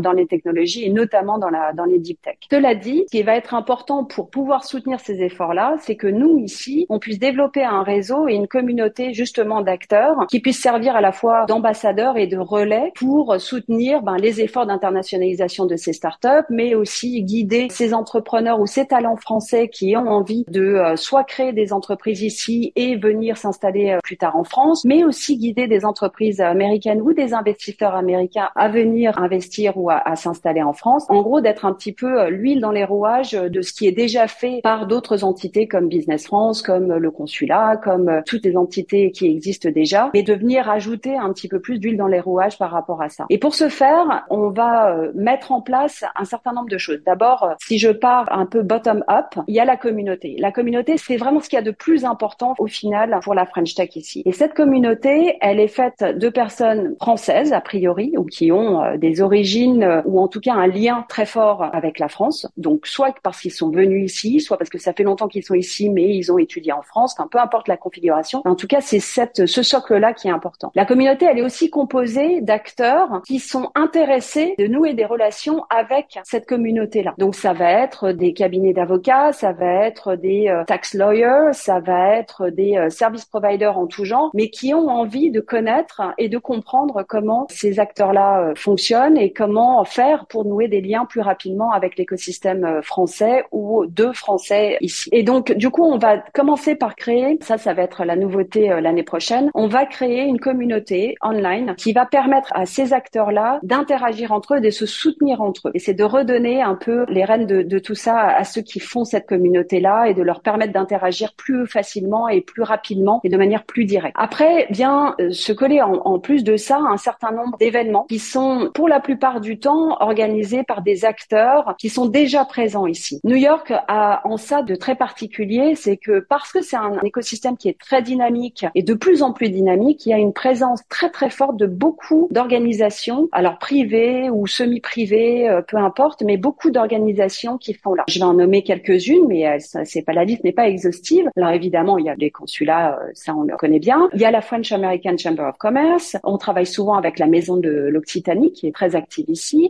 dans 0.00 0.12
les 0.12 0.26
technologies 0.26 0.84
et 0.84 0.90
notamment 0.90 1.38
dans 1.38 1.48
la 1.48 1.72
dans 1.72 1.84
les 1.84 1.98
deep 1.98 2.20
tech. 2.22 2.36
Cela 2.50 2.74
dit, 2.74 3.04
ce 3.06 3.16
qui 3.16 3.22
va 3.22 3.36
être 3.36 3.54
important 3.54 4.04
pour 4.04 4.30
pouvoir 4.30 4.64
soutenir 4.64 5.00
ces 5.00 5.22
efforts-là, 5.22 5.76
c'est 5.80 5.96
que 5.96 6.06
nous 6.06 6.38
ici, 6.38 6.86
on 6.88 6.98
puisse 6.98 7.18
développer 7.18 7.64
un 7.64 7.82
réseau 7.82 8.28
et 8.28 8.34
une 8.34 8.48
communauté 8.48 9.12
justement 9.12 9.60
d'acteurs 9.60 10.26
qui 10.28 10.40
puissent 10.40 10.62
servir 10.62 10.96
à 10.96 11.00
la 11.00 11.12
fois 11.12 11.46
d'ambassadeurs 11.46 12.16
et 12.16 12.26
de 12.26 12.38
relais 12.38 12.92
pour 12.94 13.40
soutenir 13.40 14.02
ben, 14.02 14.16
les 14.16 14.40
efforts 14.40 14.66
d'internationalisation 14.66 15.66
de 15.66 15.76
ces 15.76 15.92
startups, 15.92 16.46
mais 16.48 16.74
aussi 16.74 17.22
guider 17.22 17.68
ces 17.70 17.94
entrepreneurs 17.94 18.60
ou 18.60 18.66
ces 18.66 18.86
talents 18.86 19.16
français 19.16 19.68
qui 19.68 19.96
ont 19.96 20.08
envie 20.08 20.44
de 20.48 20.62
euh, 20.62 20.96
soit 20.96 21.24
créer 21.24 21.52
des 21.52 21.72
entreprises 21.72 22.22
ici 22.22 22.72
et 22.76 22.96
venir 22.96 23.36
s'installer 23.36 23.90
euh, 23.90 23.98
plus 24.02 24.16
tard 24.16 24.36
en 24.36 24.44
France, 24.44 24.84
mais 24.84 25.04
aussi 25.04 25.36
guider 25.36 25.66
des 25.66 25.84
entreprises 25.84 26.40
américaines 26.40 27.00
ou 27.00 27.12
des 27.12 27.34
investisseurs 27.34 27.94
américains 27.94 28.50
à 28.54 28.68
venir 28.68 29.18
investir 29.18 29.39
ou 29.76 29.90
à, 29.90 30.16
s'installer 30.16 30.62
en 30.62 30.72
France. 30.72 31.06
En 31.08 31.22
gros, 31.22 31.40
d'être 31.40 31.64
un 31.64 31.72
petit 31.72 31.92
peu 31.92 32.20
euh, 32.20 32.30
l'huile 32.30 32.60
dans 32.60 32.70
les 32.70 32.84
rouages 32.84 33.32
de 33.32 33.62
ce 33.62 33.72
qui 33.72 33.86
est 33.86 33.92
déjà 33.92 34.26
fait 34.26 34.60
par 34.62 34.86
d'autres 34.86 35.24
entités 35.24 35.68
comme 35.68 35.88
Business 35.88 36.26
France, 36.26 36.62
comme 36.62 36.92
le 36.92 37.10
consulat, 37.10 37.76
comme 37.76 38.22
toutes 38.26 38.44
les 38.44 38.56
entités 38.56 39.12
qui 39.12 39.26
existent 39.26 39.70
déjà, 39.70 40.10
mais 40.14 40.22
de 40.22 40.34
venir 40.34 40.68
ajouter 40.70 41.16
un 41.16 41.32
petit 41.32 41.48
peu 41.48 41.60
plus 41.60 41.78
d'huile 41.78 41.96
dans 41.96 42.06
les 42.06 42.20
rouages 42.20 42.58
par 42.58 42.70
rapport 42.70 43.02
à 43.02 43.08
ça. 43.08 43.26
Et 43.30 43.38
pour 43.38 43.54
ce 43.54 43.68
faire, 43.68 44.26
on 44.30 44.50
va 44.50 44.96
mettre 45.14 45.52
en 45.52 45.60
place 45.60 46.04
un 46.16 46.24
certain 46.24 46.52
nombre 46.52 46.68
de 46.68 46.78
choses. 46.78 47.00
D'abord, 47.04 47.54
si 47.62 47.78
je 47.78 47.90
pars 47.90 48.26
un 48.30 48.46
peu 48.46 48.62
bottom-up, 48.62 49.34
il 49.46 49.54
y 49.54 49.60
a 49.60 49.64
la 49.64 49.76
communauté. 49.76 50.36
La 50.38 50.52
communauté, 50.52 50.96
c'est 50.96 51.16
vraiment 51.16 51.40
ce 51.40 51.48
qu'il 51.48 51.56
y 51.56 51.60
a 51.60 51.64
de 51.64 51.70
plus 51.70 52.04
important 52.04 52.54
au 52.58 52.66
final 52.66 53.18
pour 53.22 53.34
la 53.34 53.46
French 53.46 53.74
Tech 53.74 53.94
ici. 53.96 54.22
Et 54.24 54.32
cette 54.32 54.54
communauté, 54.54 55.36
elle 55.40 55.60
est 55.60 55.68
faite 55.68 56.02
de 56.02 56.28
personnes 56.28 56.96
françaises, 57.00 57.52
a 57.52 57.60
priori, 57.60 58.12
ou 58.16 58.24
qui 58.24 58.52
ont 58.52 58.82
euh, 58.82 58.96
des 58.96 59.20
origines, 59.20 59.29
euh, 59.32 60.02
ou 60.04 60.20
en 60.20 60.28
tout 60.28 60.40
cas 60.40 60.54
un 60.54 60.66
lien 60.66 61.04
très 61.08 61.26
fort 61.26 61.64
avec 61.72 61.98
la 61.98 62.08
France. 62.08 62.46
Donc, 62.56 62.86
soit 62.86 63.14
parce 63.22 63.40
qu'ils 63.40 63.52
sont 63.52 63.70
venus 63.70 64.12
ici, 64.12 64.40
soit 64.40 64.56
parce 64.56 64.70
que 64.70 64.78
ça 64.78 64.92
fait 64.92 65.02
longtemps 65.02 65.28
qu'ils 65.28 65.44
sont 65.44 65.54
ici, 65.54 65.90
mais 65.90 66.16
ils 66.16 66.32
ont 66.32 66.38
étudié 66.38 66.72
en 66.72 66.82
France. 66.82 67.14
Enfin, 67.16 67.28
peu 67.30 67.38
importe 67.38 67.68
la 67.68 67.76
configuration. 67.76 68.42
En 68.44 68.54
tout 68.54 68.66
cas, 68.66 68.80
c'est 68.80 69.00
cette, 69.00 69.46
ce 69.46 69.62
socle-là 69.62 70.12
qui 70.12 70.28
est 70.28 70.32
important. 70.32 70.70
La 70.74 70.84
communauté, 70.84 71.26
elle 71.26 71.38
est 71.38 71.44
aussi 71.44 71.70
composée 71.70 72.40
d'acteurs 72.40 73.22
qui 73.26 73.38
sont 73.38 73.70
intéressés 73.74 74.54
de 74.58 74.66
nouer 74.66 74.94
des 74.94 75.04
relations 75.04 75.64
avec 75.70 76.18
cette 76.24 76.46
communauté-là. 76.46 77.14
Donc, 77.18 77.34
ça 77.34 77.52
va 77.52 77.70
être 77.70 78.12
des 78.12 78.32
cabinets 78.32 78.72
d'avocats, 78.72 79.32
ça 79.32 79.52
va 79.52 79.86
être 79.86 80.16
des 80.16 80.48
euh, 80.48 80.64
tax 80.64 80.94
lawyers, 80.94 81.52
ça 81.52 81.80
va 81.80 82.16
être 82.16 82.48
des 82.50 82.76
euh, 82.76 82.90
service 82.90 83.24
providers 83.24 83.78
en 83.78 83.86
tout 83.86 84.04
genre, 84.04 84.30
mais 84.34 84.50
qui 84.50 84.74
ont 84.74 84.88
envie 84.88 85.30
de 85.30 85.40
connaître 85.40 86.02
et 86.18 86.28
de 86.28 86.38
comprendre 86.38 87.04
comment 87.08 87.46
ces 87.50 87.80
acteurs-là 87.80 88.40
euh, 88.40 88.54
fonctionnent 88.54 89.16
et 89.20 89.32
comment 89.32 89.84
faire 89.84 90.26
pour 90.26 90.44
nouer 90.44 90.68
des 90.68 90.80
liens 90.80 91.04
plus 91.04 91.20
rapidement 91.20 91.72
avec 91.72 91.96
l'écosystème 91.96 92.80
français 92.82 93.44
ou 93.52 93.84
de 93.86 94.12
français 94.12 94.78
ici. 94.80 95.08
Et 95.12 95.22
donc, 95.22 95.52
du 95.52 95.70
coup, 95.70 95.84
on 95.84 95.98
va 95.98 96.18
commencer 96.32 96.74
par 96.74 96.96
créer, 96.96 97.38
ça, 97.42 97.58
ça 97.58 97.74
va 97.74 97.82
être 97.82 98.04
la 98.04 98.16
nouveauté 98.16 98.68
l'année 98.80 99.02
prochaine, 99.02 99.50
on 99.54 99.68
va 99.68 99.86
créer 99.86 100.22
une 100.22 100.40
communauté 100.40 101.16
online 101.22 101.74
qui 101.76 101.92
va 101.92 102.06
permettre 102.06 102.48
à 102.54 102.66
ces 102.66 102.92
acteurs-là 102.92 103.60
d'interagir 103.62 104.32
entre 104.32 104.56
eux, 104.56 104.60
de 104.60 104.70
se 104.70 104.86
soutenir 104.86 105.42
entre 105.42 105.68
eux. 105.68 105.72
Et 105.74 105.78
c'est 105.78 105.94
de 105.94 106.04
redonner 106.04 106.62
un 106.62 106.74
peu 106.74 107.04
les 107.08 107.24
rênes 107.24 107.46
de, 107.46 107.78
tout 107.78 107.94
ça 107.94 108.18
à 108.18 108.44
ceux 108.44 108.62
qui 108.62 108.80
font 108.80 109.04
cette 109.04 109.26
communauté-là 109.26 110.06
et 110.06 110.14
de 110.14 110.22
leur 110.22 110.40
permettre 110.40 110.72
d'interagir 110.72 111.34
plus 111.34 111.66
facilement 111.66 112.28
et 112.28 112.40
plus 112.40 112.62
rapidement 112.62 113.20
et 113.24 113.28
de 113.28 113.36
manière 113.36 113.64
plus 113.64 113.84
directe. 113.84 114.14
Après, 114.18 114.66
vient 114.70 115.14
euh, 115.20 115.30
se 115.30 115.52
coller 115.52 115.80
en, 115.80 115.94
en 115.94 116.18
plus 116.18 116.44
de 116.44 116.56
ça 116.56 116.78
un 116.78 116.96
certain 116.96 117.32
nombre 117.32 117.56
d'événements 117.58 118.04
qui 118.08 118.18
sont 118.18 118.70
pour 118.74 118.88
la 118.88 119.00
plupart 119.00 119.09
du 119.40 119.58
temps 119.58 119.96
organisés 120.00 120.62
par 120.62 120.82
des 120.82 121.04
acteurs 121.04 121.74
qui 121.78 121.88
sont 121.88 122.06
déjà 122.06 122.44
présents 122.44 122.86
ici. 122.86 123.20
New 123.24 123.36
York 123.36 123.72
a 123.88 124.20
en 124.24 124.36
ça 124.36 124.62
de 124.62 124.74
très 124.74 124.94
particulier, 124.94 125.74
c'est 125.74 125.96
que 125.96 126.20
parce 126.20 126.52
que 126.52 126.62
c'est 126.62 126.76
un 126.76 126.98
écosystème 127.04 127.56
qui 127.56 127.68
est 127.68 127.78
très 127.78 128.02
dynamique 128.02 128.66
et 128.74 128.82
de 128.82 128.94
plus 128.94 129.22
en 129.22 129.32
plus 129.32 129.50
dynamique, 129.50 130.06
il 130.06 130.10
y 130.10 130.12
a 130.12 130.18
une 130.18 130.32
présence 130.32 130.80
très 130.88 131.10
très 131.10 131.30
forte 131.30 131.56
de 131.56 131.66
beaucoup 131.66 132.28
d'organisations, 132.30 133.28
alors 133.32 133.58
privées 133.58 134.30
ou 134.30 134.46
semi-privées, 134.46 135.48
euh, 135.48 135.62
peu 135.62 135.76
importe, 135.76 136.22
mais 136.22 136.36
beaucoup 136.36 136.70
d'organisations 136.70 137.58
qui 137.58 137.74
font 137.74 137.94
là. 137.94 138.04
Je 138.08 138.18
vais 138.18 138.24
en 138.24 138.34
nommer 138.34 138.62
quelques-unes, 138.62 139.26
mais 139.28 139.58
c'est 139.60 140.02
pas 140.02 140.12
la 140.12 140.24
liste 140.24 140.44
n'est 140.44 140.52
pas 140.52 140.68
exhaustive. 140.68 141.28
Alors 141.36 141.50
évidemment, 141.50 141.98
il 141.98 142.06
y 142.06 142.10
a 142.10 142.14
les 142.14 142.30
consulats, 142.30 142.98
euh, 143.00 143.10
ça 143.14 143.34
on 143.34 143.42
le 143.42 143.56
connaît 143.56 143.78
bien. 143.78 144.08
Il 144.14 144.20
y 144.20 144.24
a 144.24 144.30
la 144.30 144.40
French 144.40 144.72
American 144.72 145.16
Chamber 145.16 145.42
of 145.42 145.58
Commerce. 145.58 146.16
On 146.24 146.38
travaille 146.38 146.66
souvent 146.66 146.94
avec 146.94 147.18
la 147.18 147.26
maison 147.26 147.56
de 147.56 147.70
l'Occitanie 147.70 148.52
qui 148.52 148.66
est 148.66 148.74
très 148.74 148.96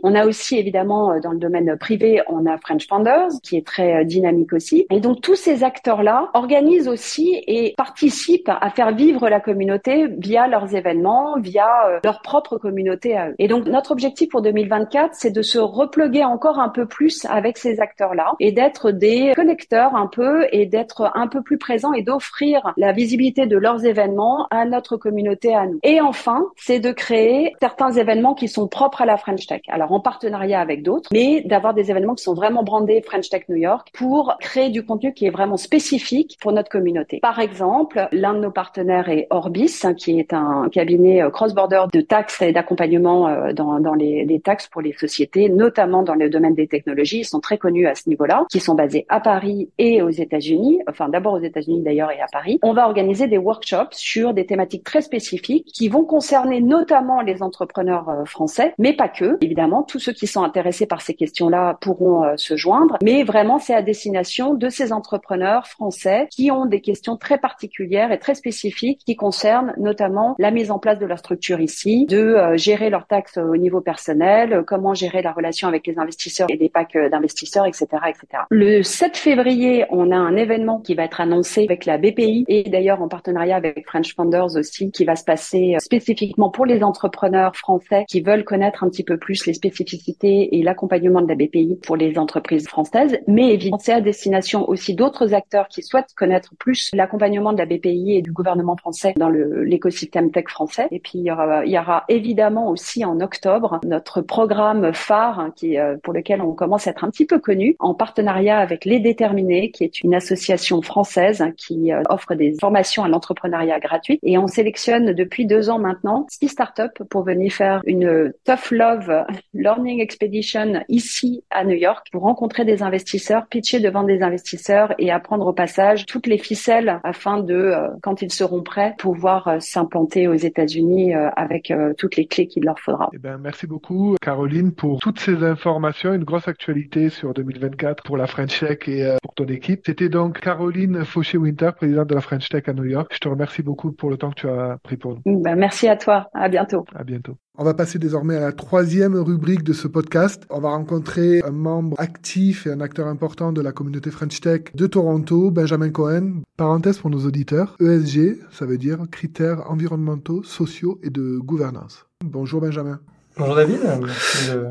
On 0.03 0.15
a 0.15 0.25
aussi 0.25 0.57
évidemment 0.57 1.11
euh, 1.11 1.19
dans 1.19 1.31
le 1.31 1.39
domaine 1.39 1.77
privé, 1.77 2.21
on 2.27 2.45
a 2.45 2.57
French 2.57 2.87
Founders 2.87 3.29
qui 3.43 3.57
est 3.57 3.65
très 3.65 4.01
euh, 4.01 4.03
dynamique 4.03 4.53
aussi. 4.53 4.85
Et 4.89 4.99
donc 4.99 5.21
tous 5.21 5.35
ces 5.35 5.63
acteurs-là 5.63 6.29
organisent 6.33 6.87
aussi 6.87 7.41
et 7.47 7.73
participent 7.77 8.49
à 8.49 8.69
faire 8.69 8.93
vivre 8.93 9.29
la 9.29 9.39
communauté 9.39 10.07
via 10.07 10.47
leurs 10.47 10.75
événements, 10.75 11.39
via 11.39 11.67
leur 12.03 12.21
propre 12.21 12.57
communauté 12.57 13.15
à 13.15 13.29
eux. 13.29 13.35
Et 13.39 13.47
donc 13.47 13.65
notre 13.65 13.91
objectif 13.91 14.29
pour 14.29 14.41
2024, 14.41 15.13
c'est 15.13 15.31
de 15.31 15.41
se 15.41 15.59
repluguer 15.59 16.23
encore 16.23 16.59
un 16.59 16.69
peu 16.69 16.85
plus 16.85 17.25
avec 17.25 17.57
ces 17.57 17.79
acteurs-là 17.79 18.33
et 18.39 18.51
d'être 18.51 18.91
des 18.91 19.33
connecteurs 19.35 19.95
un 19.95 20.07
peu 20.07 20.45
et 20.51 20.65
d'être 20.65 21.11
un 21.15 21.27
peu 21.27 21.41
plus 21.41 21.57
présents 21.57 21.93
et 21.93 22.03
d'offrir 22.03 22.73
la 22.77 22.91
visibilité 22.91 23.45
de 23.45 23.57
leurs 23.57 23.85
événements 23.85 24.47
à 24.51 24.65
notre 24.65 24.97
communauté 24.97 25.53
à 25.55 25.65
nous. 25.65 25.79
Et 25.83 26.01
enfin, 26.01 26.45
c'est 26.55 26.79
de 26.79 26.91
créer 26.91 27.53
certains 27.59 27.91
événements 27.91 28.33
qui 28.33 28.47
sont 28.47 28.67
propres 28.67 29.01
à 29.01 29.05
la 29.05 29.17
French 29.21 29.45
Tech. 29.47 29.61
Alors 29.67 29.91
en 29.91 29.99
partenariat 29.99 30.59
avec 30.59 30.83
d'autres, 30.83 31.09
mais 31.13 31.41
d'avoir 31.41 31.73
des 31.73 31.89
événements 31.91 32.15
qui 32.15 32.23
sont 32.23 32.33
vraiment 32.33 32.63
brandés 32.63 33.01
French 33.01 33.29
Tech 33.29 33.43
New 33.49 33.55
York 33.55 33.89
pour 33.93 34.35
créer 34.39 34.69
du 34.69 34.83
contenu 34.85 35.13
qui 35.13 35.25
est 35.25 35.29
vraiment 35.29 35.57
spécifique 35.57 36.37
pour 36.41 36.51
notre 36.51 36.69
communauté. 36.69 37.19
Par 37.21 37.39
exemple, 37.39 38.07
l'un 38.11 38.33
de 38.33 38.39
nos 38.39 38.51
partenaires 38.51 39.09
est 39.09 39.27
Orbis, 39.29 39.81
qui 39.97 40.19
est 40.19 40.33
un 40.33 40.69
cabinet 40.71 41.21
euh, 41.21 41.29
cross-border 41.29 41.85
de 41.91 42.01
taxes 42.01 42.41
et 42.41 42.51
d'accompagnement 42.51 43.27
euh, 43.27 43.53
dans, 43.53 43.79
dans 43.79 43.93
les, 43.93 44.25
les, 44.25 44.39
taxes 44.39 44.67
pour 44.67 44.81
les 44.81 44.93
sociétés, 44.93 45.49
notamment 45.49 46.03
dans 46.03 46.15
le 46.15 46.29
domaine 46.29 46.55
des 46.55 46.67
technologies. 46.67 47.19
Ils 47.19 47.25
sont 47.25 47.39
très 47.39 47.57
connus 47.57 47.87
à 47.87 47.95
ce 47.95 48.09
niveau-là, 48.09 48.45
qui 48.49 48.59
sont 48.59 48.75
basés 48.75 49.05
à 49.09 49.19
Paris 49.19 49.69
et 49.77 50.01
aux 50.01 50.09
États-Unis. 50.09 50.79
Enfin, 50.89 51.09
d'abord 51.09 51.33
aux 51.33 51.41
États-Unis 51.41 51.81
d'ailleurs 51.81 52.11
et 52.11 52.19
à 52.19 52.27
Paris. 52.31 52.59
On 52.63 52.73
va 52.73 52.85
organiser 52.87 53.27
des 53.27 53.37
workshops 53.37 53.93
sur 53.93 54.33
des 54.33 54.45
thématiques 54.45 54.83
très 54.83 55.01
spécifiques 55.01 55.67
qui 55.73 55.89
vont 55.89 56.03
concerner 56.03 56.61
notamment 56.61 57.21
les 57.21 57.43
entrepreneurs 57.43 58.09
euh, 58.09 58.25
français, 58.25 58.73
mais 58.77 58.93
pas 58.93 59.09
que. 59.11 59.37
Évidemment, 59.41 59.83
tous 59.83 59.99
ceux 59.99 60.13
qui 60.13 60.27
sont 60.27 60.43
intéressés 60.43 60.85
par 60.85 61.01
ces 61.01 61.13
questions-là 61.13 61.77
pourront 61.81 62.35
se 62.37 62.55
joindre. 62.55 62.97
Mais 63.03 63.23
vraiment, 63.23 63.59
c'est 63.59 63.73
à 63.73 63.81
destination 63.81 64.53
de 64.53 64.69
ces 64.69 64.93
entrepreneurs 64.93 65.67
français 65.67 66.27
qui 66.31 66.51
ont 66.51 66.65
des 66.65 66.81
questions 66.81 67.17
très 67.17 67.37
particulières 67.37 68.11
et 68.11 68.19
très 68.19 68.35
spécifiques 68.35 69.01
qui 69.05 69.15
concernent 69.15 69.73
notamment 69.77 70.35
la 70.39 70.51
mise 70.51 70.71
en 70.71 70.79
place 70.79 70.99
de 70.99 71.05
leur 71.05 71.19
structure 71.19 71.59
ici, 71.59 72.05
de 72.07 72.17
euh, 72.17 72.57
gérer 72.57 72.89
leurs 72.89 73.07
taxes 73.07 73.37
au 73.37 73.57
niveau 73.57 73.81
personnel, 73.81 74.53
euh, 74.53 74.63
comment 74.63 74.93
gérer 74.93 75.21
la 75.21 75.31
relation 75.31 75.67
avec 75.67 75.87
les 75.87 75.97
investisseurs 75.99 76.47
et 76.49 76.57
des 76.57 76.69
packs 76.69 76.95
euh, 76.95 77.09
d'investisseurs, 77.09 77.65
etc., 77.65 77.85
etc. 78.07 78.43
Le 78.49 78.83
7 78.83 79.17
février, 79.17 79.85
on 79.89 80.11
a 80.11 80.15
un 80.15 80.35
événement 80.35 80.79
qui 80.79 80.95
va 80.95 81.03
être 81.03 81.21
annoncé 81.21 81.63
avec 81.63 81.85
la 81.85 81.97
BPI 81.97 82.45
et 82.47 82.63
d'ailleurs 82.63 83.01
en 83.01 83.07
partenariat 83.07 83.55
avec 83.55 83.85
French 83.87 84.15
Founders 84.15 84.55
aussi, 84.55 84.91
qui 84.91 85.05
va 85.05 85.15
se 85.15 85.23
passer 85.23 85.75
spécifiquement 85.79 86.49
pour 86.49 86.65
les 86.65 86.83
entrepreneurs 86.83 87.55
français 87.55 88.05
qui 88.07 88.21
veulent 88.21 88.43
connaître 88.43 88.83
un 88.83 88.89
petit 88.91 89.03
peu 89.03 89.17
plus 89.17 89.45
les 89.45 89.53
spécificités 89.53 90.55
et 90.57 90.63
l'accompagnement 90.63 91.21
de 91.21 91.27
la 91.27 91.35
BPI 91.35 91.79
pour 91.83 91.95
les 91.95 92.17
entreprises 92.17 92.67
françaises, 92.67 93.17
mais 93.27 93.53
évidemment 93.53 93.79
c'est 93.79 93.93
à 93.93 94.01
destination 94.01 94.69
aussi 94.69 94.93
d'autres 94.93 95.33
acteurs 95.33 95.67
qui 95.67 95.81
souhaitent 95.81 96.13
connaître 96.15 96.53
plus 96.59 96.91
l'accompagnement 96.93 97.53
de 97.53 97.57
la 97.57 97.65
BPI 97.65 98.17
et 98.17 98.21
du 98.21 98.31
gouvernement 98.31 98.75
français 98.75 99.13
dans 99.17 99.29
l'écosystème 99.29 100.31
tech 100.31 100.45
français. 100.47 100.87
Et 100.91 100.99
puis 100.99 101.13
il 101.15 101.23
y 101.23 101.31
aura, 101.31 101.65
il 101.65 101.71
y 101.71 101.79
aura 101.79 102.03
évidemment 102.09 102.69
aussi 102.69 103.05
en 103.05 103.19
octobre 103.19 103.79
notre 103.85 104.21
programme 104.21 104.93
phare 104.93 105.39
hein, 105.39 105.53
qui 105.55 105.77
euh, 105.77 105.97
pour 106.03 106.13
lequel 106.13 106.41
on 106.41 106.53
commence 106.53 106.87
à 106.87 106.91
être 106.91 107.03
un 107.03 107.09
petit 107.09 107.25
peu 107.25 107.39
connu 107.39 107.75
en 107.79 107.93
partenariat 107.93 108.59
avec 108.59 108.85
Les 108.85 108.99
Déterminés, 108.99 109.71
qui 109.71 109.83
est 109.83 110.03
une 110.03 110.13
association 110.13 110.81
française 110.81 111.41
hein, 111.41 111.51
qui 111.55 111.91
euh, 111.91 112.01
offre 112.09 112.35
des 112.35 112.55
formations 112.59 113.03
à 113.03 113.07
l'entrepreneuriat 113.07 113.79
gratuit. 113.79 114.19
Et 114.23 114.37
on 114.37 114.47
sélectionne 114.47 115.13
depuis 115.13 115.45
deux 115.45 115.69
ans 115.69 115.79
maintenant 115.79 116.25
six 116.29 116.49
startups 116.49 117.03
pour 117.09 117.23
venir 117.23 117.51
faire 117.51 117.81
une 117.85 118.33
Tough 118.45 118.71
Love 118.81 119.25
Learning 119.53 120.01
Expedition 120.01 120.83
ici 120.87 121.43
à 121.51 121.63
New 121.63 121.75
York 121.75 122.07
pour 122.11 122.23
rencontrer 122.23 122.65
des 122.65 122.81
investisseurs, 122.81 123.45
pitcher 123.45 123.79
devant 123.79 124.01
des 124.01 124.23
investisseurs 124.23 124.95
et 124.97 125.11
apprendre 125.11 125.45
au 125.45 125.53
passage 125.53 126.07
toutes 126.07 126.25
les 126.25 126.39
ficelles 126.39 126.99
afin 127.03 127.43
de, 127.43 127.53
euh, 127.53 127.89
quand 128.01 128.23
ils 128.23 128.31
seront 128.31 128.63
prêts, 128.63 128.95
pouvoir 128.97 129.47
euh, 129.47 129.59
s'implanter 129.59 130.27
aux 130.27 130.33
États-Unis 130.33 131.13
euh, 131.13 131.29
avec 131.35 131.71
toutes 131.97 132.15
les 132.15 132.25
clés 132.25 132.47
qu'il 132.47 132.63
leur 132.63 132.79
faudra. 132.79 133.09
Eh 133.13 133.19
ben, 133.19 133.37
merci 133.37 133.67
beaucoup, 133.67 134.15
Caroline, 134.19 134.71
pour 134.71 134.99
toutes 134.99 135.19
ces 135.19 135.43
informations. 135.43 136.13
Une 136.13 136.23
grosse 136.23 136.47
actualité 136.47 137.09
sur 137.09 137.33
2024 137.33 138.03
pour 138.03 138.17
la 138.17 138.25
French 138.25 138.59
Tech 138.59 138.79
et 138.87 139.15
pour 139.21 139.35
ton 139.35 139.45
équipe. 139.45 139.81
C'était 139.85 140.09
donc 140.09 140.39
Caroline 140.39 141.05
Fauché-Winter, 141.05 141.71
présidente 141.75 142.07
de 142.07 142.15
la 142.15 142.21
French 142.21 142.49
Tech 142.49 142.63
à 142.67 142.73
New 142.73 142.85
York. 142.85 143.11
Je 143.13 143.19
te 143.19 143.29
remercie 143.29 143.61
beaucoup 143.61 143.91
pour 143.91 144.09
le 144.09 144.17
temps 144.17 144.31
que 144.31 144.41
tu 144.41 144.49
as 144.49 144.77
pris 144.81 144.97
pour 144.97 145.15
nous. 145.15 145.41
Ben, 145.41 145.55
merci 145.55 145.87
à 145.87 145.95
toi. 145.95 146.29
À 146.33 146.49
bientôt. 146.49 146.85
À 146.95 147.03
bientôt. 147.03 147.37
On 147.61 147.63
va 147.63 147.75
passer 147.75 147.99
désormais 147.99 148.37
à 148.37 148.39
la 148.39 148.53
troisième 148.53 149.15
rubrique 149.15 149.61
de 149.61 149.73
ce 149.73 149.87
podcast. 149.87 150.47
On 150.49 150.59
va 150.59 150.69
rencontrer 150.69 151.43
un 151.43 151.51
membre 151.51 151.95
actif 151.99 152.65
et 152.65 152.71
un 152.71 152.81
acteur 152.81 153.05
important 153.05 153.51
de 153.51 153.61
la 153.61 153.71
communauté 153.71 154.09
French 154.09 154.41
Tech 154.41 154.61
de 154.73 154.87
Toronto, 154.87 155.51
Benjamin 155.51 155.91
Cohen. 155.91 156.41
Parenthèse 156.57 156.97
pour 156.97 157.11
nos 157.11 157.23
auditeurs. 157.23 157.75
ESG, 157.79 158.39
ça 158.51 158.65
veut 158.65 158.79
dire 158.79 158.97
critères 159.11 159.69
environnementaux, 159.69 160.41
sociaux 160.41 160.99
et 161.03 161.11
de 161.11 161.37
gouvernance. 161.37 162.07
Bonjour 162.25 162.61
Benjamin. 162.61 162.99
Bonjour 163.37 163.55
David, 163.55 163.77
merci 164.01 164.49
de 164.49 164.65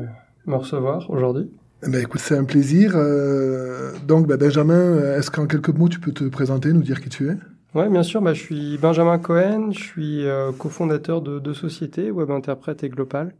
me 0.45 0.55
recevoir 0.57 1.09
aujourd'hui. 1.09 1.49
Eh 1.87 1.89
ben, 1.89 2.01
écoute, 2.01 2.19
c'est 2.19 2.37
un 2.37 2.43
plaisir. 2.43 2.91
Euh, 2.95 3.93
donc, 4.05 4.27
ben, 4.27 4.35
Benjamin, 4.35 4.97
est-ce 5.15 5.31
qu'en 5.31 5.47
quelques 5.47 5.69
mots, 5.69 5.87
tu 5.87 6.01
peux 6.01 6.11
te 6.11 6.25
présenter, 6.25 6.73
nous 6.73 6.83
dire 6.83 6.99
qui 6.99 7.07
tu 7.07 7.29
es? 7.29 7.37
Oui, 7.73 7.89
bien 7.89 8.03
sûr. 8.03 8.21
Bah, 8.21 8.33
je 8.33 8.41
suis 8.41 8.77
Benjamin 8.77 9.17
Cohen. 9.19 9.71
Je 9.71 9.79
suis 9.79 10.25
euh, 10.25 10.51
cofondateur 10.51 11.21
de 11.21 11.39
deux 11.39 11.53
sociétés, 11.53 12.11
Web 12.11 12.31
Interprète 12.31 12.83
et 12.83 12.89
Global. 12.89 13.33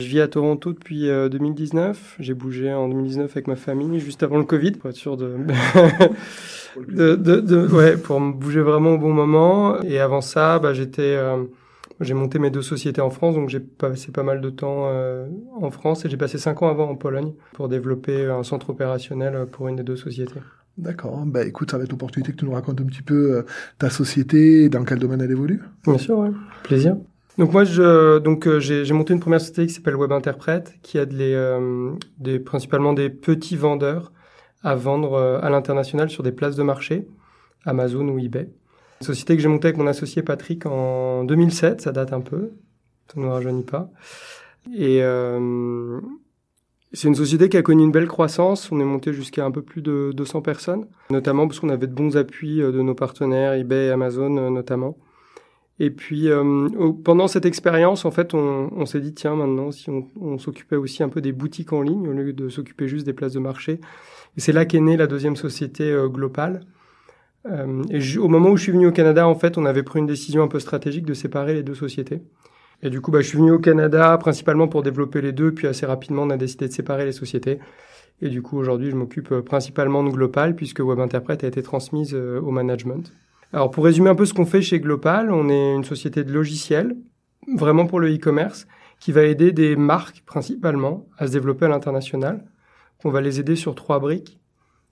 Je 0.00 0.06
vis 0.06 0.20
à 0.20 0.28
Toronto 0.28 0.72
depuis 0.72 1.06
2019. 1.08 2.16
Euh, 2.20 2.22
J'ai 2.22 2.34
bougé 2.34 2.72
en 2.72 2.88
2019 2.88 3.30
avec 3.32 3.48
ma 3.48 3.56
famille, 3.56 3.98
juste 4.00 4.22
avant 4.22 4.38
le 4.38 4.44
Covid, 4.44 4.72
pour 4.72 4.90
être 4.90 4.96
sûr 4.96 5.16
de, 5.16 5.36
de, 6.88 7.16
de, 7.16 7.40
de, 7.40 7.66
ouais, 7.66 7.96
pour 7.96 8.20
me 8.20 8.32
bouger 8.32 8.60
vraiment 8.60 8.92
au 8.94 8.98
bon 8.98 9.12
moment. 9.12 9.80
Et 9.82 9.98
avant 9.98 10.20
ça, 10.20 10.60
bah, 10.60 10.72
j'étais, 10.72 11.02
euh, 11.16 11.44
j'ai 12.00 12.14
monté 12.14 12.38
mes 12.38 12.50
deux 12.50 12.62
sociétés 12.62 13.00
en 13.00 13.10
France, 13.10 13.34
donc 13.34 13.48
j'ai 13.48 13.60
passé 13.60 14.12
pas 14.12 14.22
mal 14.22 14.40
de 14.40 14.50
temps 14.50 14.84
euh, 14.86 15.26
en 15.60 15.70
France 15.72 16.04
et 16.04 16.08
j'ai 16.08 16.16
passé 16.16 16.38
cinq 16.38 16.62
ans 16.62 16.68
avant 16.68 16.88
en 16.88 16.94
Pologne 16.96 17.34
pour 17.52 17.68
développer 17.68 18.26
un 18.26 18.44
centre 18.44 18.70
opérationnel 18.70 19.46
pour 19.50 19.66
une 19.68 19.76
des 19.76 19.82
deux 19.84 19.96
sociétés. 19.96 20.40
D'accord. 20.78 21.24
Bah 21.26 21.44
écoute, 21.44 21.72
ça 21.72 21.76
va 21.76 21.84
être 21.84 21.90
l'opportunité 21.90 22.32
que 22.32 22.36
tu 22.36 22.44
nous 22.44 22.52
racontes 22.52 22.80
un 22.80 22.84
petit 22.84 23.02
peu 23.02 23.32
euh, 23.32 23.42
ta 23.78 23.90
société 23.90 24.62
et 24.62 24.68
dans 24.68 24.84
quel 24.84 25.00
domaine 25.00 25.20
elle 25.20 25.32
évolue. 25.32 25.60
Bien 25.84 25.98
sûr, 25.98 26.18
ouais. 26.18 26.30
Plaisir. 26.62 26.96
Donc 27.36 27.52
moi, 27.52 27.64
je, 27.64 28.18
donc 28.18 28.46
euh, 28.46 28.60
j'ai 28.60 28.92
monté 28.92 29.12
une 29.12 29.20
première 29.20 29.40
société 29.40 29.66
qui 29.66 29.72
s'appelle 29.74 29.96
Web 29.96 30.12
Interprète, 30.12 30.74
qui 30.82 30.98
aide 30.98 31.12
les, 31.12 31.34
euh, 31.34 31.90
des, 32.18 32.38
principalement 32.38 32.92
des 32.92 33.10
petits 33.10 33.56
vendeurs 33.56 34.12
à 34.62 34.74
vendre 34.74 35.40
à 35.40 35.50
l'international 35.50 36.10
sur 36.10 36.24
des 36.24 36.32
places 36.32 36.56
de 36.56 36.64
marché, 36.64 37.06
Amazon 37.64 38.08
ou 38.08 38.18
eBay. 38.18 38.50
Société 39.00 39.36
que 39.36 39.42
j'ai 39.42 39.48
montée 39.48 39.68
avec 39.68 39.78
mon 39.78 39.86
associé 39.86 40.22
Patrick 40.22 40.66
en 40.66 41.22
2007, 41.22 41.80
ça 41.80 41.92
date 41.92 42.12
un 42.12 42.20
peu, 42.20 42.50
ça 43.06 43.20
ne 43.20 43.26
nous 43.26 43.30
rajeunit 43.30 43.62
pas. 43.62 43.88
Et 44.76 45.00
c'est 46.92 47.08
une 47.08 47.14
société 47.14 47.48
qui 47.48 47.56
a 47.56 47.62
connu 47.62 47.82
une 47.82 47.92
belle 47.92 48.08
croissance. 48.08 48.70
On 48.72 48.80
est 48.80 48.84
monté 48.84 49.12
jusqu'à 49.12 49.44
un 49.44 49.50
peu 49.50 49.62
plus 49.62 49.82
de 49.82 50.12
200 50.14 50.42
personnes, 50.42 50.86
notamment 51.10 51.46
parce 51.46 51.60
qu'on 51.60 51.68
avait 51.68 51.86
de 51.86 51.94
bons 51.94 52.16
appuis 52.16 52.62
euh, 52.62 52.72
de 52.72 52.80
nos 52.80 52.94
partenaires, 52.94 53.54
eBay, 53.54 53.90
Amazon 53.90 54.36
euh, 54.36 54.50
notamment. 54.50 54.96
Et 55.80 55.90
puis 55.90 56.28
euh, 56.28 56.68
pendant 57.04 57.28
cette 57.28 57.46
expérience, 57.46 58.04
en 58.04 58.10
fait, 58.10 58.34
on, 58.34 58.84
s'est 58.84 59.00
dit 59.00 59.14
tiens 59.14 59.36
maintenant 59.36 59.70
si 59.70 59.90
on, 59.90 60.38
s'occupait 60.38 60.76
aussi 60.76 61.04
un 61.04 61.08
peu 61.08 61.20
des 61.20 61.30
boutiques 61.30 61.72
en 61.72 61.82
ligne 61.82 62.08
au 62.08 62.12
lieu 62.12 62.32
de 62.32 62.48
s'occuper 62.48 62.88
juste 62.88 63.06
des 63.06 63.12
places 63.12 63.34
de 63.34 63.38
marché. 63.38 63.80
Et 64.36 64.40
c'est 64.40 64.52
là 64.52 64.64
qu'est 64.64 64.80
née 64.80 64.96
la 64.96 65.06
deuxième 65.06 65.36
société 65.36 65.96
Global. 66.08 66.62
Euh, 67.46 67.82
et 67.90 68.18
au 68.18 68.28
moment 68.28 68.50
où 68.50 68.56
je 68.56 68.64
suis 68.64 68.72
venu 68.72 68.86
au 68.86 68.92
Canada, 68.92 69.26
en 69.26 69.34
fait, 69.34 69.58
on 69.58 69.64
avait 69.64 69.82
pris 69.82 70.00
une 70.00 70.06
décision 70.06 70.42
un 70.42 70.48
peu 70.48 70.60
stratégique 70.60 71.06
de 71.06 71.14
séparer 71.14 71.54
les 71.54 71.62
deux 71.62 71.74
sociétés. 71.74 72.20
Et 72.82 72.90
du 72.90 73.00
coup, 73.00 73.10
bah, 73.10 73.20
je 73.20 73.28
suis 73.28 73.38
venu 73.38 73.50
au 73.50 73.58
Canada 73.58 74.16
principalement 74.18 74.68
pour 74.68 74.82
développer 74.82 75.20
les 75.20 75.32
deux, 75.32 75.52
puis 75.52 75.66
assez 75.66 75.86
rapidement, 75.86 76.22
on 76.22 76.30
a 76.30 76.36
décidé 76.36 76.68
de 76.68 76.72
séparer 76.72 77.04
les 77.04 77.12
sociétés. 77.12 77.58
Et 78.20 78.28
du 78.28 78.42
coup, 78.42 78.58
aujourd'hui, 78.58 78.90
je 78.90 78.96
m'occupe 78.96 79.32
euh, 79.32 79.42
principalement 79.42 80.02
de 80.02 80.10
Global, 80.10 80.54
puisque 80.54 80.80
Web 80.80 80.98
Interpret 81.00 81.38
a 81.44 81.48
été 81.48 81.62
transmise 81.62 82.14
euh, 82.14 82.40
au 82.40 82.50
management. 82.50 83.12
Alors, 83.52 83.70
pour 83.70 83.84
résumer 83.84 84.10
un 84.10 84.14
peu 84.14 84.26
ce 84.26 84.34
qu'on 84.34 84.46
fait 84.46 84.62
chez 84.62 84.80
Global, 84.80 85.30
on 85.32 85.48
est 85.48 85.74
une 85.74 85.84
société 85.84 86.24
de 86.24 86.32
logiciels, 86.32 86.96
vraiment 87.56 87.86
pour 87.86 88.00
le 88.00 88.12
e-commerce, 88.14 88.66
qui 89.00 89.12
va 89.12 89.22
aider 89.22 89.52
des 89.52 89.76
marques 89.76 90.22
principalement 90.26 91.06
à 91.16 91.26
se 91.26 91.32
développer 91.32 91.66
à 91.66 91.68
l'international. 91.68 92.44
On 93.04 93.10
va 93.10 93.20
les 93.20 93.38
aider 93.40 93.56
sur 93.56 93.74
trois 93.74 94.00
briques. 94.00 94.40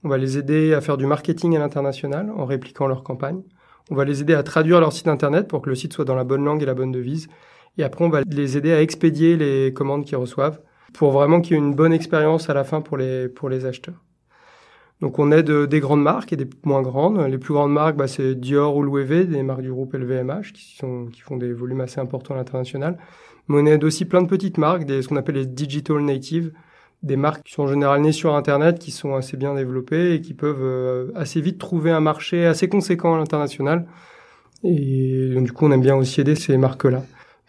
On 0.05 0.09
va 0.09 0.16
les 0.16 0.38
aider 0.38 0.73
à 0.73 0.81
faire 0.81 0.97
du 0.97 1.07
marketing 1.07 1.57
à 1.57 1.59
l'international 1.59 2.31
en 2.37 2.45
répliquant 2.45 2.87
leur 2.87 3.02
campagne. 3.02 3.43
On 3.90 3.97
va 3.97 4.05
les 4.05 4.21
aider 4.21 4.35
à 4.35 4.43
traduire 4.43 4.81
leur 4.81 4.93
site 4.93 5.09
internet 5.09 5.49
pour 5.49 5.62
que 5.62 5.69
le 5.69 5.75
site 5.75 5.93
soit 5.93 6.05
dans 6.05 6.14
la 6.14 6.25
bonne 6.25 6.45
langue 6.45 6.62
et 6.62 6.66
la 6.66 6.75
bonne 6.75 6.93
devise. 6.93 7.28
Et 7.78 7.85
après, 7.85 8.04
on 8.04 8.09
va 8.09 8.23
les 8.23 8.56
aider 8.56 8.73
à 8.73 8.80
expédier 8.80 9.37
les 9.37 9.73
commandes 9.73 10.04
qu'ils 10.04 10.16
reçoivent 10.16 10.61
pour 10.95 11.11
vraiment 11.12 11.40
qu'il 11.40 11.52
y 11.52 11.54
ait 11.56 11.62
une 11.62 11.75
bonne 11.75 11.92
expérience 11.92 12.49
à 12.49 12.54
la 12.54 12.64
fin 12.64 12.80
pour 12.80 12.97
les, 12.97 13.28
pour 13.28 13.49
les 13.49 13.66
acheteurs. 13.66 14.02
Donc 15.00 15.18
on 15.18 15.30
aide 15.30 15.50
des 15.50 15.80
grandes 15.80 16.02
marques 16.02 16.33
et 16.33 16.37
des 16.37 16.49
moins 16.64 16.80
grandes. 16.80 17.21
Les 17.28 17.38
plus 17.38 17.52
grandes 17.52 17.73
marques, 17.73 17.97
bah, 17.97 18.09
c'est 18.09 18.35
Dior 18.35 18.76
ou 18.76 18.83
Louis 18.83 19.04
V, 19.04 19.25
des 19.25 19.42
marques 19.42 19.61
du 19.61 19.71
groupe 19.71 19.92
LVMH 19.92 20.52
qui, 20.54 20.76
sont, 20.76 21.06
qui 21.12 21.21
font 21.21 21.37
des 21.37 21.52
volumes 21.52 21.83
assez 21.83 22.00
importants 22.00 22.35
à 22.35 22.38
l'international. 22.38 22.97
Mais 23.49 23.61
on 23.61 23.66
aide 23.66 23.85
aussi 23.85 24.06
plein 24.06 24.23
de 24.23 24.26
petites 24.26 24.59
marques, 24.59 24.85
des, 24.85 25.02
ce 25.02 25.09
qu'on 25.09 25.16
appelle 25.16 25.37
les 25.37 25.47
digital 25.47 26.00
natives, 26.00 26.52
des 27.02 27.16
marques 27.16 27.42
qui 27.45 27.52
sont 27.52 27.64
en 27.64 27.68
général 27.68 28.00
nées 28.00 28.12
sur 28.12 28.35
Internet, 28.35 28.78
qui 28.78 28.90
sont 28.90 29.14
assez 29.14 29.37
bien 29.37 29.54
développées 29.54 30.14
et 30.14 30.21
qui 30.23 30.33
peuvent 30.33 30.62
euh, 30.62 31.12
assez 31.14 31.42
vite 31.42 31.59
trouver 31.59 31.90
un 31.90 32.00
marché 32.00 32.47
assez 32.47 32.68
conséquent 32.68 33.14
à 33.14 33.18
l'international. 33.18 33.87
Et 34.64 35.35
du 35.37 35.52
coup, 35.52 35.66
on 35.66 35.73
aime 35.73 35.83
bien 35.83 35.95
aussi 35.95 36.23
aider 36.23 36.35
ces 36.35 36.56
marques-là. 36.56 37.02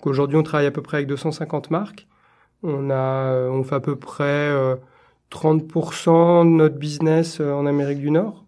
Aujourd'hui, 0.03 0.37
on 0.37 0.43
travaille 0.43 0.67
à 0.67 0.71
peu 0.71 0.81
près 0.81 0.97
avec 0.97 1.07
250 1.07 1.71
marques. 1.71 2.07
On 2.63 2.89
a, 2.89 2.93
euh, 2.93 3.49
on 3.49 3.63
fait 3.63 3.75
à 3.75 3.79
peu 3.79 3.95
près 3.95 4.51
30% 5.31 6.09
euh, 6.09 6.43
de 6.43 6.49
notre 6.49 6.77
business 6.77 7.39
euh, 7.39 7.51
en 7.51 7.65
Amérique 7.65 7.99
du 7.99 8.11
Nord 8.11 8.45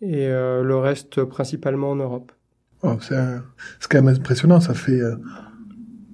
et 0.00 0.28
le 0.28 0.76
reste 0.76 1.24
principalement 1.24 1.92
en 1.92 1.96
Europe. 1.96 2.30
Oh, 2.82 2.96
c'est 3.00 3.14
quand 3.88 4.02
même 4.02 4.14
impressionnant. 4.14 4.60
Ça 4.60 4.74
fait 4.74 5.00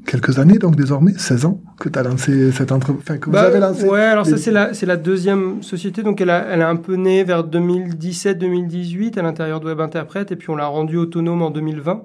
quelques 0.06 0.38
années, 0.38 0.58
donc 0.58 0.76
désormais, 0.76 1.12
16 1.16 1.44
ans, 1.46 1.60
que 1.80 1.88
tu 1.88 1.98
as 1.98 2.04
lancé 2.04 2.52
cette 2.52 2.70
entreprise, 2.70 3.02
enfin, 3.02 3.18
que 3.18 3.26
vous 3.26 3.32
Bah, 3.32 3.42
avez 3.42 3.58
lancé 3.58 3.88
Ouais, 3.88 4.00
alors 4.02 4.26
ça 4.26 4.36
c'est 4.36 4.52
la 4.52 4.74
c'est 4.74 4.86
la 4.86 4.96
deuxième 4.96 5.64
société, 5.64 6.04
donc 6.04 6.20
elle 6.20 6.30
a 6.30 6.46
elle 6.50 6.62
a 6.62 6.68
un 6.68 6.76
peu 6.76 6.94
né 6.94 7.24
vers 7.24 7.42
2017-2018 7.42 9.18
à 9.18 9.22
l'intérieur 9.22 9.58
de 9.58 9.66
Web 9.66 9.80
Interprète 9.80 10.30
et 10.30 10.36
puis 10.36 10.50
on 10.50 10.56
l'a 10.56 10.66
rendue 10.66 10.96
autonome 10.96 11.42
en 11.42 11.50
2020. 11.50 12.04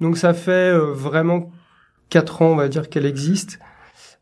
Donc 0.00 0.18
ça 0.18 0.34
fait 0.34 0.74
euh, 0.74 0.92
vraiment 0.92 1.50
quatre 2.08 2.42
ans, 2.42 2.52
on 2.52 2.56
va 2.56 2.68
dire 2.68 2.88
qu'elle 2.88 3.06
existe. 3.06 3.58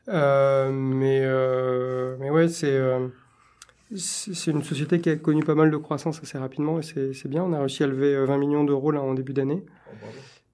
Euh, 0.08 0.70
mais 0.70 1.20
euh, 1.22 2.16
ouais, 2.18 2.48
c'est 2.48 2.76
euh, 2.76 3.08
c'est 3.96 4.50
une 4.50 4.62
société 4.62 5.00
qui 5.00 5.10
a 5.10 5.16
connu 5.16 5.42
pas 5.42 5.54
mal 5.54 5.70
de 5.70 5.76
croissance 5.76 6.20
assez 6.22 6.36
rapidement 6.36 6.80
et 6.80 6.82
c'est 6.82 7.28
bien. 7.28 7.44
On 7.44 7.52
a 7.52 7.60
réussi 7.60 7.84
à 7.84 7.86
lever 7.86 8.14
euh, 8.14 8.24
20 8.26 8.38
millions 8.38 8.64
d'euros 8.64 8.92
en 8.94 9.14
début 9.14 9.32
d'année 9.32 9.64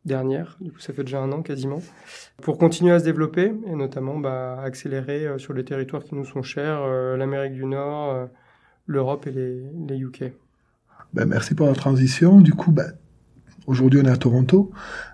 dernière. 0.04 0.56
Du 0.60 0.72
coup, 0.72 0.80
ça 0.80 0.92
fait 0.92 1.04
déjà 1.04 1.20
un 1.20 1.32
an 1.32 1.42
quasiment. 1.42 1.82
Pour 2.42 2.58
continuer 2.58 2.92
à 2.92 2.98
se 2.98 3.04
développer 3.04 3.52
et 3.66 3.74
notamment 3.74 4.18
bah, 4.18 4.60
accélérer 4.62 5.26
euh, 5.26 5.38
sur 5.38 5.52
les 5.52 5.64
territoires 5.64 6.04
qui 6.04 6.14
nous 6.14 6.24
sont 6.24 6.42
chers, 6.42 6.80
euh, 6.82 7.16
l'Amérique 7.16 7.54
du 7.54 7.66
Nord, 7.66 8.14
euh, 8.14 8.26
l'Europe 8.86 9.26
et 9.26 9.30
les, 9.30 9.98
UK. 9.98 10.32
Ben, 11.12 11.26
merci 11.26 11.54
pour 11.54 11.66
la 11.66 11.74
transition. 11.74 12.40
Du 12.40 12.54
coup, 12.54 12.72
ben, 12.72 12.92
aujourd'hui, 13.66 14.00
on 14.02 14.06
est 14.06 14.10
à 14.10 14.16
Toronto, 14.16 14.70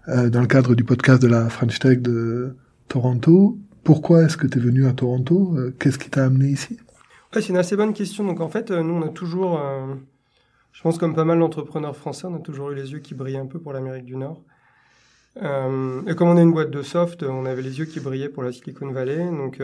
euh, 0.09 0.31
dans 0.31 0.41
le 0.41 0.47
cadre 0.47 0.75
du 0.75 0.85
podcast 0.85 1.21
de 1.21 1.29
la 1.29 1.49
French 1.49 1.79
Tech 1.79 1.99
de 1.99 2.57
Toronto. 2.89 3.59
Pourquoi 3.85 4.23
est-ce 4.23 4.37
que 4.37 4.47
tu 4.47 4.59
es 4.59 4.61
venu 4.61 4.87
à 4.87 4.93
Toronto 4.93 5.55
Euh, 5.57 5.75
Qu'est-ce 5.79 5.99
qui 5.99 6.11
t'a 6.11 6.25
amené 6.25 6.49
ici? 6.49 6.79
C'est 7.33 7.49
une 7.49 7.57
assez 7.57 7.77
bonne 7.77 7.93
question. 7.93 8.25
Donc 8.25 8.41
en 8.41 8.49
fait, 8.49 8.71
euh, 8.71 8.83
nous, 8.83 8.95
on 8.95 9.03
a 9.03 9.09
toujours, 9.09 9.61
je 10.73 10.83
pense 10.83 10.97
comme 10.99 11.15
pas 11.15 11.25
mal 11.25 11.39
d'entrepreneurs 11.39 11.97
français, 11.97 12.27
on 12.27 12.35
a 12.37 12.41
toujours 12.41 12.71
eu 12.71 12.75
les 12.75 12.93
yeux 12.93 13.01
qui 13.01 13.15
brillent 13.15 13.37
un 13.37 13.47
peu 13.47 13.59
pour 13.59 13.73
l'Amérique 13.73 14.07
du 14.07 14.17
Nord. 14.17 14.41
Et 15.37 16.15
comme 16.15 16.29
on 16.29 16.39
est 16.39 16.43
une 16.43 16.53
boîte 16.53 16.71
de 16.71 16.81
soft, 16.81 17.23
on 17.23 17.45
avait 17.45 17.61
les 17.61 17.79
yeux 17.79 17.85
qui 17.85 18.01
brillaient 18.01 18.31
pour 18.31 18.43
la 18.43 18.53
Silicon 18.53 18.91
Valley. 18.91 19.19
Donc 19.27 19.61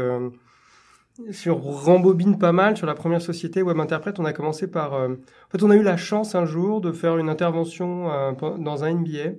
euh, 1.28 1.32
sur 1.32 1.58
rembobine 1.58 2.38
pas 2.38 2.52
mal 2.52 2.76
sur 2.76 2.86
la 2.86 2.94
première 2.94 3.22
société 3.22 3.62
Web 3.62 3.78
Interprète, 3.80 4.18
on 4.20 4.24
a 4.24 4.32
commencé 4.32 4.70
par. 4.70 4.94
euh, 4.94 5.08
en 5.08 5.50
fait, 5.50 5.62
on 5.62 5.70
a 5.70 5.76
eu 5.76 5.82
la 5.82 5.96
chance 5.96 6.34
un 6.34 6.44
jour 6.46 6.80
de 6.80 6.92
faire 6.92 7.18
une 7.18 7.28
intervention 7.28 8.10
euh, 8.10 8.32
dans 8.58 8.84
un 8.84 8.94
MBA. 8.94 9.34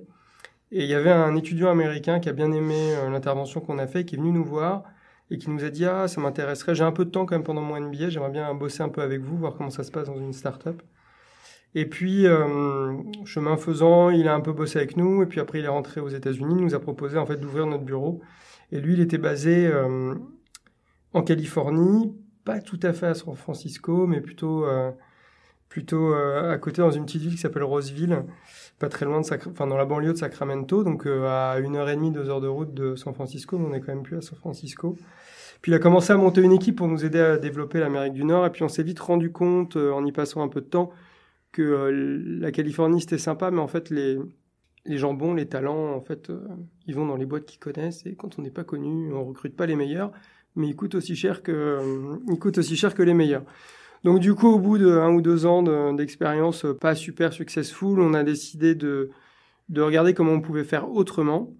Et 0.72 0.82
il 0.82 0.88
y 0.88 0.94
avait 0.94 1.12
un 1.12 1.36
étudiant 1.36 1.70
américain 1.70 2.18
qui 2.18 2.28
a 2.28 2.32
bien 2.32 2.50
aimé 2.50 2.74
euh, 2.96 3.08
l'intervention 3.10 3.60
qu'on 3.60 3.78
a 3.78 3.86
fait, 3.86 4.04
qui 4.04 4.16
est 4.16 4.18
venu 4.18 4.32
nous 4.32 4.44
voir 4.44 4.82
et 5.30 5.38
qui 5.38 5.48
nous 5.50 5.64
a 5.64 5.70
dit 5.70 5.84
ah 5.86 6.08
ça 6.08 6.20
m'intéresserait 6.20 6.74
j'ai 6.74 6.84
un 6.84 6.92
peu 6.92 7.04
de 7.04 7.10
temps 7.10 7.26
quand 7.26 7.34
même 7.34 7.44
pendant 7.44 7.62
mon 7.62 7.80
MBA 7.80 8.10
j'aimerais 8.10 8.30
bien 8.30 8.52
bosser 8.54 8.82
un 8.82 8.90
peu 8.90 9.00
avec 9.00 9.22
vous 9.22 9.38
voir 9.38 9.54
comment 9.56 9.70
ça 9.70 9.82
se 9.82 9.90
passe 9.90 10.08
dans 10.08 10.18
une 10.18 10.34
startup 10.34 10.82
et 11.74 11.86
puis 11.86 12.26
euh, 12.26 12.92
chemin 13.24 13.56
faisant 13.56 14.10
il 14.10 14.28
a 14.28 14.34
un 14.34 14.40
peu 14.40 14.52
bossé 14.52 14.78
avec 14.78 14.96
nous 14.98 15.22
et 15.22 15.26
puis 15.26 15.40
après 15.40 15.60
il 15.60 15.64
est 15.64 15.68
rentré 15.68 16.00
aux 16.00 16.10
États-Unis 16.10 16.56
il 16.58 16.64
nous 16.64 16.74
a 16.74 16.80
proposé 16.80 17.16
en 17.16 17.24
fait 17.24 17.36
d'ouvrir 17.36 17.66
notre 17.66 17.84
bureau 17.84 18.20
et 18.70 18.80
lui 18.80 18.92
il 18.94 19.00
était 19.00 19.18
basé 19.18 19.70
en 21.14 21.22
Californie 21.22 22.14
pas 22.44 22.60
tout 22.60 22.80
à 22.82 22.92
fait 22.92 23.06
à 23.06 23.14
San 23.14 23.34
Francisco 23.34 24.06
mais 24.06 24.20
plutôt 24.20 24.66
euh, 24.66 24.90
plutôt 25.68 26.12
euh, 26.12 26.52
à 26.52 26.58
côté 26.58 26.82
dans 26.82 26.90
une 26.90 27.06
petite 27.06 27.22
ville 27.22 27.32
qui 27.32 27.38
s'appelle 27.38 27.64
Roseville 27.64 28.24
pas 28.78 28.88
très 28.88 29.06
loin 29.06 29.20
de 29.20 29.24
Sacra- 29.26 29.50
enfin 29.50 29.66
dans 29.66 29.76
la 29.76 29.84
banlieue 29.84 30.12
de 30.12 30.18
Sacramento, 30.18 30.82
donc 30.84 31.06
euh, 31.06 31.26
à 31.26 31.58
une 31.60 31.76
heure 31.76 31.88
et 31.88 31.94
demie, 31.96 32.10
deux 32.10 32.28
heures 32.28 32.40
de 32.40 32.48
route 32.48 32.74
de 32.74 32.96
San 32.96 33.14
Francisco, 33.14 33.56
mais 33.56 33.66
on 33.70 33.72
est 33.72 33.80
quand 33.80 33.94
même 33.94 34.02
plus 34.02 34.16
à 34.16 34.20
San 34.20 34.36
Francisco. 34.36 34.96
Puis 35.62 35.70
il 35.72 35.74
a 35.74 35.78
commencé 35.78 36.12
à 36.12 36.16
monter 36.16 36.42
une 36.42 36.52
équipe 36.52 36.76
pour 36.76 36.88
nous 36.88 37.04
aider 37.04 37.20
à 37.20 37.38
développer 37.38 37.78
l'Amérique 37.78 38.12
du 38.14 38.24
Nord, 38.24 38.44
et 38.46 38.50
puis 38.50 38.64
on 38.64 38.68
s'est 38.68 38.82
vite 38.82 38.98
rendu 38.98 39.30
compte, 39.30 39.76
en 39.76 40.04
y 40.04 40.12
passant 40.12 40.42
un 40.42 40.48
peu 40.48 40.60
de 40.60 40.66
temps, 40.66 40.90
que 41.52 41.90
la 42.40 42.50
Californie 42.50 43.00
c'était 43.00 43.16
sympa, 43.18 43.50
mais 43.52 43.60
en 43.60 43.68
fait 43.68 43.90
les 43.90 44.18
les 44.86 44.98
gens 44.98 45.14
bons, 45.14 45.32
les 45.34 45.46
talents, 45.46 45.94
en 45.94 46.00
fait, 46.02 46.30
ils 46.86 46.94
vont 46.94 47.06
dans 47.06 47.16
les 47.16 47.24
boîtes 47.24 47.46
qu'ils 47.46 47.60
connaissent, 47.60 48.04
et 48.04 48.16
quand 48.16 48.38
on 48.38 48.42
n'est 48.42 48.50
pas 48.50 48.64
connu, 48.64 49.14
on 49.14 49.24
recrute 49.24 49.56
pas 49.56 49.64
les 49.66 49.76
meilleurs, 49.76 50.12
mais 50.56 50.68
ils 50.68 50.76
coûtent 50.76 50.94
aussi 50.94 51.16
cher 51.16 51.42
que 51.42 51.52
euh, 51.52 52.16
ils 52.28 52.38
coûtent 52.38 52.58
aussi 52.58 52.76
cher 52.76 52.94
que 52.94 53.02
les 53.02 53.14
meilleurs. 53.14 53.44
Donc 54.04 54.20
du 54.20 54.34
coup, 54.34 54.48
au 54.48 54.58
bout 54.58 54.78
de 54.78 54.88
un 54.90 55.12
ou 55.12 55.22
deux 55.22 55.46
ans 55.46 55.62
de- 55.62 55.96
d'expérience 55.96 56.64
euh, 56.64 56.74
pas 56.74 56.94
super 56.94 57.32
successful, 57.32 58.00
on 58.00 58.14
a 58.14 58.22
décidé 58.22 58.74
de, 58.74 59.10
de 59.70 59.80
regarder 59.82 60.14
comment 60.14 60.32
on 60.32 60.40
pouvait 60.40 60.64
faire 60.64 60.90
autrement. 60.90 61.52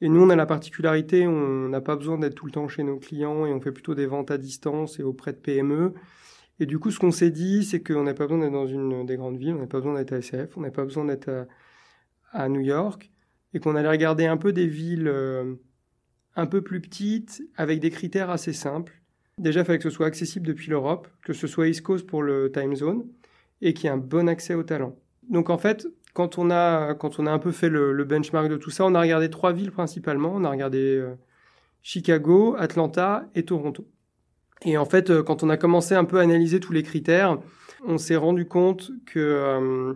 Et 0.00 0.08
nous, 0.08 0.20
on 0.22 0.28
a 0.30 0.36
la 0.36 0.44
particularité, 0.46 1.26
on 1.26 1.68
n'a 1.68 1.80
pas 1.80 1.96
besoin 1.96 2.18
d'être 2.18 2.34
tout 2.34 2.46
le 2.46 2.52
temps 2.52 2.68
chez 2.68 2.82
nos 2.82 2.98
clients 2.98 3.46
et 3.46 3.52
on 3.52 3.60
fait 3.60 3.72
plutôt 3.72 3.94
des 3.94 4.06
ventes 4.06 4.30
à 4.30 4.38
distance 4.38 4.98
et 4.98 5.02
auprès 5.02 5.32
de 5.32 5.38
PME. 5.38 5.94
Et 6.60 6.66
du 6.66 6.78
coup, 6.78 6.90
ce 6.90 6.98
qu'on 6.98 7.10
s'est 7.12 7.30
dit, 7.30 7.64
c'est 7.64 7.82
qu'on 7.82 8.02
n'a 8.02 8.14
pas 8.14 8.24
besoin 8.26 8.40
d'être 8.40 8.52
dans 8.52 8.66
une 8.66 9.06
des 9.06 9.16
grandes 9.16 9.38
villes, 9.38 9.54
on 9.54 9.60
n'a 9.60 9.66
pas 9.66 9.78
besoin 9.78 9.94
d'être 9.94 10.12
à 10.12 10.18
SF, 10.18 10.56
on 10.56 10.60
n'a 10.60 10.70
pas 10.70 10.84
besoin 10.84 11.04
d'être 11.04 11.28
à, 11.28 11.46
à 12.44 12.48
New 12.48 12.60
York, 12.60 13.10
et 13.54 13.60
qu'on 13.60 13.76
allait 13.76 13.88
regarder 13.88 14.26
un 14.26 14.36
peu 14.36 14.52
des 14.52 14.66
villes 14.66 15.08
euh, 15.08 15.54
un 16.36 16.46
peu 16.46 16.62
plus 16.62 16.80
petites, 16.80 17.42
avec 17.56 17.80
des 17.80 17.90
critères 17.90 18.30
assez 18.30 18.52
simples. 18.52 19.00
Déjà, 19.38 19.60
il 19.60 19.66
fallait 19.66 19.78
que 19.78 19.84
ce 19.84 19.90
soit 19.90 20.06
accessible 20.06 20.46
depuis 20.46 20.70
l'Europe, 20.70 21.08
que 21.24 21.32
ce 21.32 21.46
soit 21.46 21.68
East 21.68 21.82
Coast 21.82 22.06
pour 22.06 22.22
le 22.22 22.50
time 22.52 22.74
zone, 22.76 23.04
et 23.62 23.72
qu'il 23.74 23.84
y 23.84 23.86
ait 23.88 23.92
un 23.92 23.96
bon 23.98 24.28
accès 24.28 24.54
au 24.54 24.62
talent. 24.62 24.96
Donc 25.28 25.50
en 25.50 25.58
fait, 25.58 25.86
quand 26.12 26.38
on 26.38 26.50
a, 26.50 26.94
quand 26.94 27.18
on 27.18 27.26
a 27.26 27.30
un 27.32 27.38
peu 27.38 27.50
fait 27.50 27.68
le, 27.68 27.92
le 27.92 28.04
benchmark 28.04 28.48
de 28.48 28.56
tout 28.56 28.70
ça, 28.70 28.84
on 28.84 28.94
a 28.94 29.00
regardé 29.00 29.30
trois 29.30 29.52
villes 29.52 29.72
principalement. 29.72 30.32
On 30.34 30.44
a 30.44 30.50
regardé 30.50 30.78
euh, 30.78 31.14
Chicago, 31.82 32.54
Atlanta 32.58 33.26
et 33.34 33.44
Toronto. 33.44 33.86
Et 34.64 34.76
en 34.78 34.84
fait, 34.84 35.10
euh, 35.10 35.22
quand 35.22 35.42
on 35.42 35.50
a 35.50 35.56
commencé 35.56 35.94
un 35.94 36.04
peu 36.04 36.18
à 36.18 36.22
analyser 36.22 36.60
tous 36.60 36.72
les 36.72 36.82
critères, 36.82 37.38
on 37.86 37.98
s'est 37.98 38.16
rendu 38.16 38.46
compte 38.46 38.90
que 39.06 39.18
euh, 39.18 39.94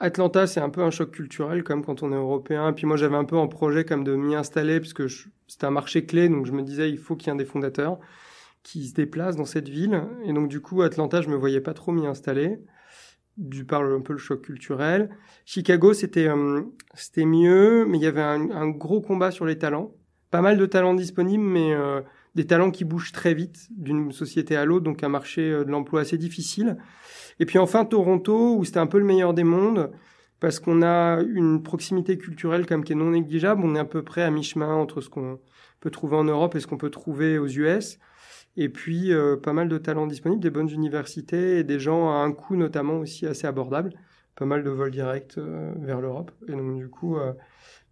Atlanta, 0.00 0.46
c'est 0.46 0.60
un 0.60 0.70
peu 0.70 0.82
un 0.82 0.90
choc 0.90 1.10
culturel, 1.10 1.62
comme 1.64 1.84
quand 1.84 2.02
on 2.02 2.12
est 2.12 2.16
européen. 2.16 2.72
Puis 2.72 2.86
moi, 2.86 2.96
j'avais 2.96 3.16
un 3.16 3.24
peu 3.24 3.36
en 3.36 3.48
projet 3.48 3.84
comme 3.84 4.04
de 4.04 4.14
m'y 4.16 4.34
installer, 4.34 4.80
puisque 4.80 5.06
je- 5.06 5.28
c'était 5.48 5.64
un 5.64 5.70
marché 5.70 6.06
clé, 6.06 6.28
donc 6.28 6.46
je 6.46 6.52
me 6.52 6.62
disais, 6.62 6.90
il 6.90 6.98
faut 6.98 7.16
qu'il 7.16 7.28
y 7.28 7.30
ait 7.30 7.32
un 7.32 7.36
des 7.36 7.44
fondateurs 7.44 7.98
qui 8.62 8.86
se 8.86 8.94
déplace 8.94 9.36
dans 9.36 9.44
cette 9.44 9.68
ville. 9.68 10.02
Et 10.24 10.32
donc, 10.32 10.48
du 10.48 10.60
coup, 10.60 10.82
Atlanta, 10.82 11.22
je 11.22 11.28
me 11.28 11.36
voyais 11.36 11.60
pas 11.60 11.74
trop 11.74 11.90
m'y 11.90 12.06
installer, 12.06 12.58
du 13.36 13.64
par 13.64 13.82
un 13.82 14.00
peu 14.00 14.12
le 14.12 14.18
choc 14.18 14.42
culturel. 14.42 15.10
Chicago, 15.44 15.94
c'était 15.94 16.28
euh, 16.28 16.62
c'était 16.94 17.24
mieux, 17.24 17.86
mais 17.86 17.98
il 17.98 18.02
y 18.02 18.06
avait 18.06 18.20
un, 18.20 18.50
un 18.50 18.68
gros 18.68 19.00
combat 19.00 19.30
sur 19.30 19.46
les 19.46 19.58
talents. 19.58 19.94
Pas 20.30 20.42
mal 20.42 20.58
de 20.58 20.66
talents 20.66 20.94
disponibles, 20.94 21.44
mais 21.44 21.72
euh, 21.72 22.02
des 22.34 22.46
talents 22.46 22.70
qui 22.70 22.84
bougent 22.84 23.12
très 23.12 23.34
vite 23.34 23.68
d'une 23.70 24.12
société 24.12 24.56
à 24.56 24.64
l'autre, 24.64 24.84
donc 24.84 25.02
un 25.02 25.08
marché 25.08 25.50
euh, 25.50 25.64
de 25.64 25.70
l'emploi 25.70 26.02
assez 26.02 26.18
difficile. 26.18 26.76
Et 27.40 27.46
puis 27.46 27.58
enfin 27.58 27.84
Toronto, 27.84 28.56
où 28.56 28.64
c'était 28.64 28.78
un 28.78 28.86
peu 28.86 28.98
le 28.98 29.04
meilleur 29.04 29.34
des 29.34 29.44
mondes, 29.44 29.90
parce 30.40 30.60
qu'on 30.60 30.82
a 30.82 31.20
une 31.20 31.62
proximité 31.62 32.16
culturelle 32.18 32.66
comme 32.66 32.84
qui 32.84 32.92
est 32.92 32.96
non 32.96 33.10
négligeable. 33.10 33.62
On 33.64 33.74
est 33.74 33.80
à 33.80 33.84
peu 33.84 34.02
près 34.02 34.22
à 34.22 34.30
mi-chemin 34.30 34.74
entre 34.74 35.00
ce 35.00 35.08
qu'on 35.08 35.40
peut 35.80 35.90
trouver 35.90 36.16
en 36.16 36.24
Europe 36.24 36.54
et 36.54 36.60
ce 36.60 36.66
qu'on 36.66 36.78
peut 36.78 36.90
trouver 36.90 37.38
aux 37.38 37.48
US. 37.48 37.98
Et 38.56 38.68
puis 38.68 39.12
euh, 39.12 39.36
pas 39.36 39.52
mal 39.52 39.68
de 39.68 39.78
talents 39.78 40.06
disponibles, 40.06 40.42
des 40.42 40.50
bonnes 40.50 40.70
universités 40.70 41.58
et 41.58 41.64
des 41.64 41.78
gens 41.78 42.10
à 42.10 42.16
un 42.16 42.32
coût 42.32 42.56
notamment 42.56 42.98
aussi 42.98 43.26
assez 43.26 43.46
abordable. 43.46 43.92
Pas 44.36 44.46
mal 44.46 44.62
de 44.62 44.70
vols 44.70 44.92
directs 44.92 45.38
euh, 45.38 45.72
vers 45.78 46.00
l'Europe. 46.00 46.30
Et 46.48 46.52
donc 46.52 46.76
du 46.76 46.88
coup, 46.88 47.16
euh, 47.16 47.32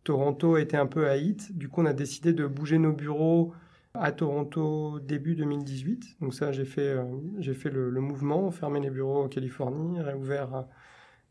Toronto 0.05 0.57
était 0.57 0.77
un 0.77 0.87
peu 0.87 1.09
à 1.09 1.17
hit. 1.17 1.57
Du 1.57 1.69
coup, 1.69 1.83
on 1.83 1.87
a 1.87 1.93
décidé 1.93 2.33
de 2.33 2.47
bouger 2.47 2.79
nos 2.79 2.93
bureaux 2.93 3.53
à 3.95 4.13
Toronto 4.13 5.01
début 5.01 5.35
2018. 5.35 6.19
Donc 6.21 6.35
ça, 6.35 6.53
j'ai 6.53 6.65
fait, 6.65 6.83
euh, 6.83 7.03
j'ai 7.39 7.55
fait 7.55 7.71
le, 7.71 7.91
le 7.91 8.01
mouvement, 8.01 8.51
fermé 8.53 8.79
les 8.79 8.91
bureaux 8.91 9.25
en 9.25 9.29
Californie, 9.29 10.01
réouvert 10.01 10.67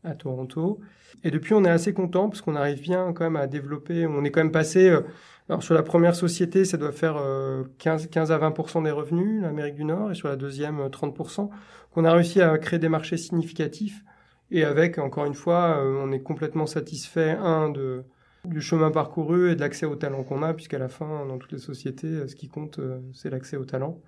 à 0.06 0.14
Toronto. 0.14 0.80
Et 1.24 1.30
depuis, 1.30 1.54
on 1.54 1.64
est 1.64 1.70
assez 1.70 1.92
content 1.94 2.28
parce 2.28 2.42
qu'on 2.42 2.56
arrive 2.56 2.80
bien 2.80 3.12
quand 3.12 3.24
même 3.24 3.36
à 3.36 3.46
développer. 3.46 4.06
On 4.06 4.24
est 4.24 4.30
quand 4.30 4.40
même 4.40 4.52
passé. 4.52 4.88
euh, 4.88 5.02
alors 5.48 5.62
sur 5.62 5.74
la 5.74 5.82
première 5.82 6.14
société, 6.16 6.64
ça 6.64 6.76
doit 6.76 6.92
faire 6.92 7.16
euh, 7.18 7.64
15, 7.78 8.08
15 8.08 8.32
à 8.32 8.38
20% 8.38 8.82
des 8.82 8.90
revenus, 8.90 9.42
l'Amérique 9.42 9.76
du 9.76 9.84
Nord, 9.84 10.10
et 10.10 10.14
sur 10.14 10.28
la 10.28 10.36
deuxième, 10.36 10.80
euh, 10.80 10.88
30% 10.88 11.50
qu'on 11.92 12.04
a 12.04 12.12
réussi 12.12 12.40
à 12.42 12.58
créer 12.58 12.78
des 12.78 12.88
marchés 12.88 13.16
significatifs. 13.16 14.02
Et 14.50 14.64
avec, 14.64 14.98
encore 14.98 15.24
une 15.24 15.34
fois, 15.34 15.78
euh, 15.78 16.00
on 16.04 16.12
est 16.12 16.22
complètement 16.22 16.66
satisfait, 16.66 17.30
un, 17.32 17.68
de, 17.70 18.04
du 18.44 18.60
chemin 18.60 18.90
parcouru 18.90 19.50
et 19.50 19.56
de 19.56 19.60
l'accès 19.60 19.86
au 19.86 19.96
talent 19.96 20.22
qu'on 20.24 20.42
a, 20.42 20.54
puisqu'à 20.54 20.78
la 20.78 20.88
fin, 20.88 21.26
dans 21.26 21.38
toutes 21.38 21.52
les 21.52 21.58
sociétés, 21.58 22.06
euh, 22.08 22.28
ce 22.28 22.36
qui 22.36 22.48
compte, 22.48 22.78
euh, 22.78 23.00
c'est 23.12 23.30
l'accès 23.30 23.56
au 23.56 23.64
talent. 23.64 24.02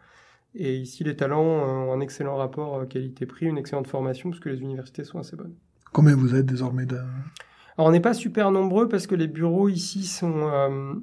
Et 0.54 0.76
ici, 0.76 1.04
les 1.04 1.16
talents 1.16 1.44
euh, 1.44 1.90
ont 1.90 1.92
un 1.92 2.00
excellent 2.00 2.36
rapport 2.36 2.76
euh, 2.80 2.86
qualité-prix, 2.86 3.46
une 3.46 3.58
excellente 3.58 3.86
formation, 3.88 4.30
parce 4.30 4.40
que 4.40 4.48
les 4.50 4.60
universités 4.62 5.04
sont 5.04 5.18
assez 5.18 5.36
bonnes. 5.36 5.56
Combien 5.92 6.16
vous 6.16 6.34
êtes 6.34 6.46
désormais 6.46 6.86
de... 6.86 6.96
Alors, 6.96 7.88
on 7.88 7.90
n'est 7.90 8.00
pas 8.00 8.14
super 8.14 8.50
nombreux 8.50 8.88
parce 8.88 9.06
que 9.06 9.14
les 9.14 9.28
bureaux 9.28 9.68
ici 9.68 10.04
sont 10.04 10.48
euh, 10.48 10.94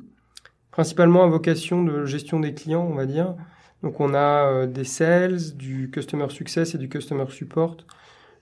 principalement 0.71 1.23
à 1.23 1.27
vocation 1.27 1.83
de 1.83 2.05
gestion 2.05 2.39
des 2.39 2.53
clients, 2.53 2.85
on 2.89 2.95
va 2.95 3.05
dire. 3.05 3.35
Donc, 3.81 3.99
on 3.99 4.13
a 4.13 4.51
euh, 4.51 4.67
des 4.67 4.83
sales, 4.83 5.55
du 5.55 5.89
customer 5.91 6.29
success 6.29 6.75
et 6.75 6.77
du 6.77 6.89
customer 6.89 7.25
support. 7.29 7.77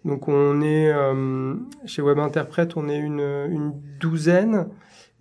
Donc, 0.06 0.28
on 0.28 0.62
est 0.62 0.92
euh, 0.92 1.56
chez 1.86 2.02
Web 2.02 2.20
Interprète, 2.20 2.76
on 2.78 2.90
est 2.90 2.98
une, 2.98 3.20
une 3.20 3.74
douzaine. 4.00 4.68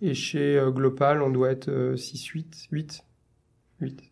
Et 0.01 0.13
chez 0.13 0.61
Global, 0.69 1.21
on 1.21 1.29
doit 1.29 1.51
être 1.51 1.69
euh, 1.69 1.95
6, 1.95 2.25
8, 2.25 2.67
8, 2.71 3.03
8. 3.81 4.03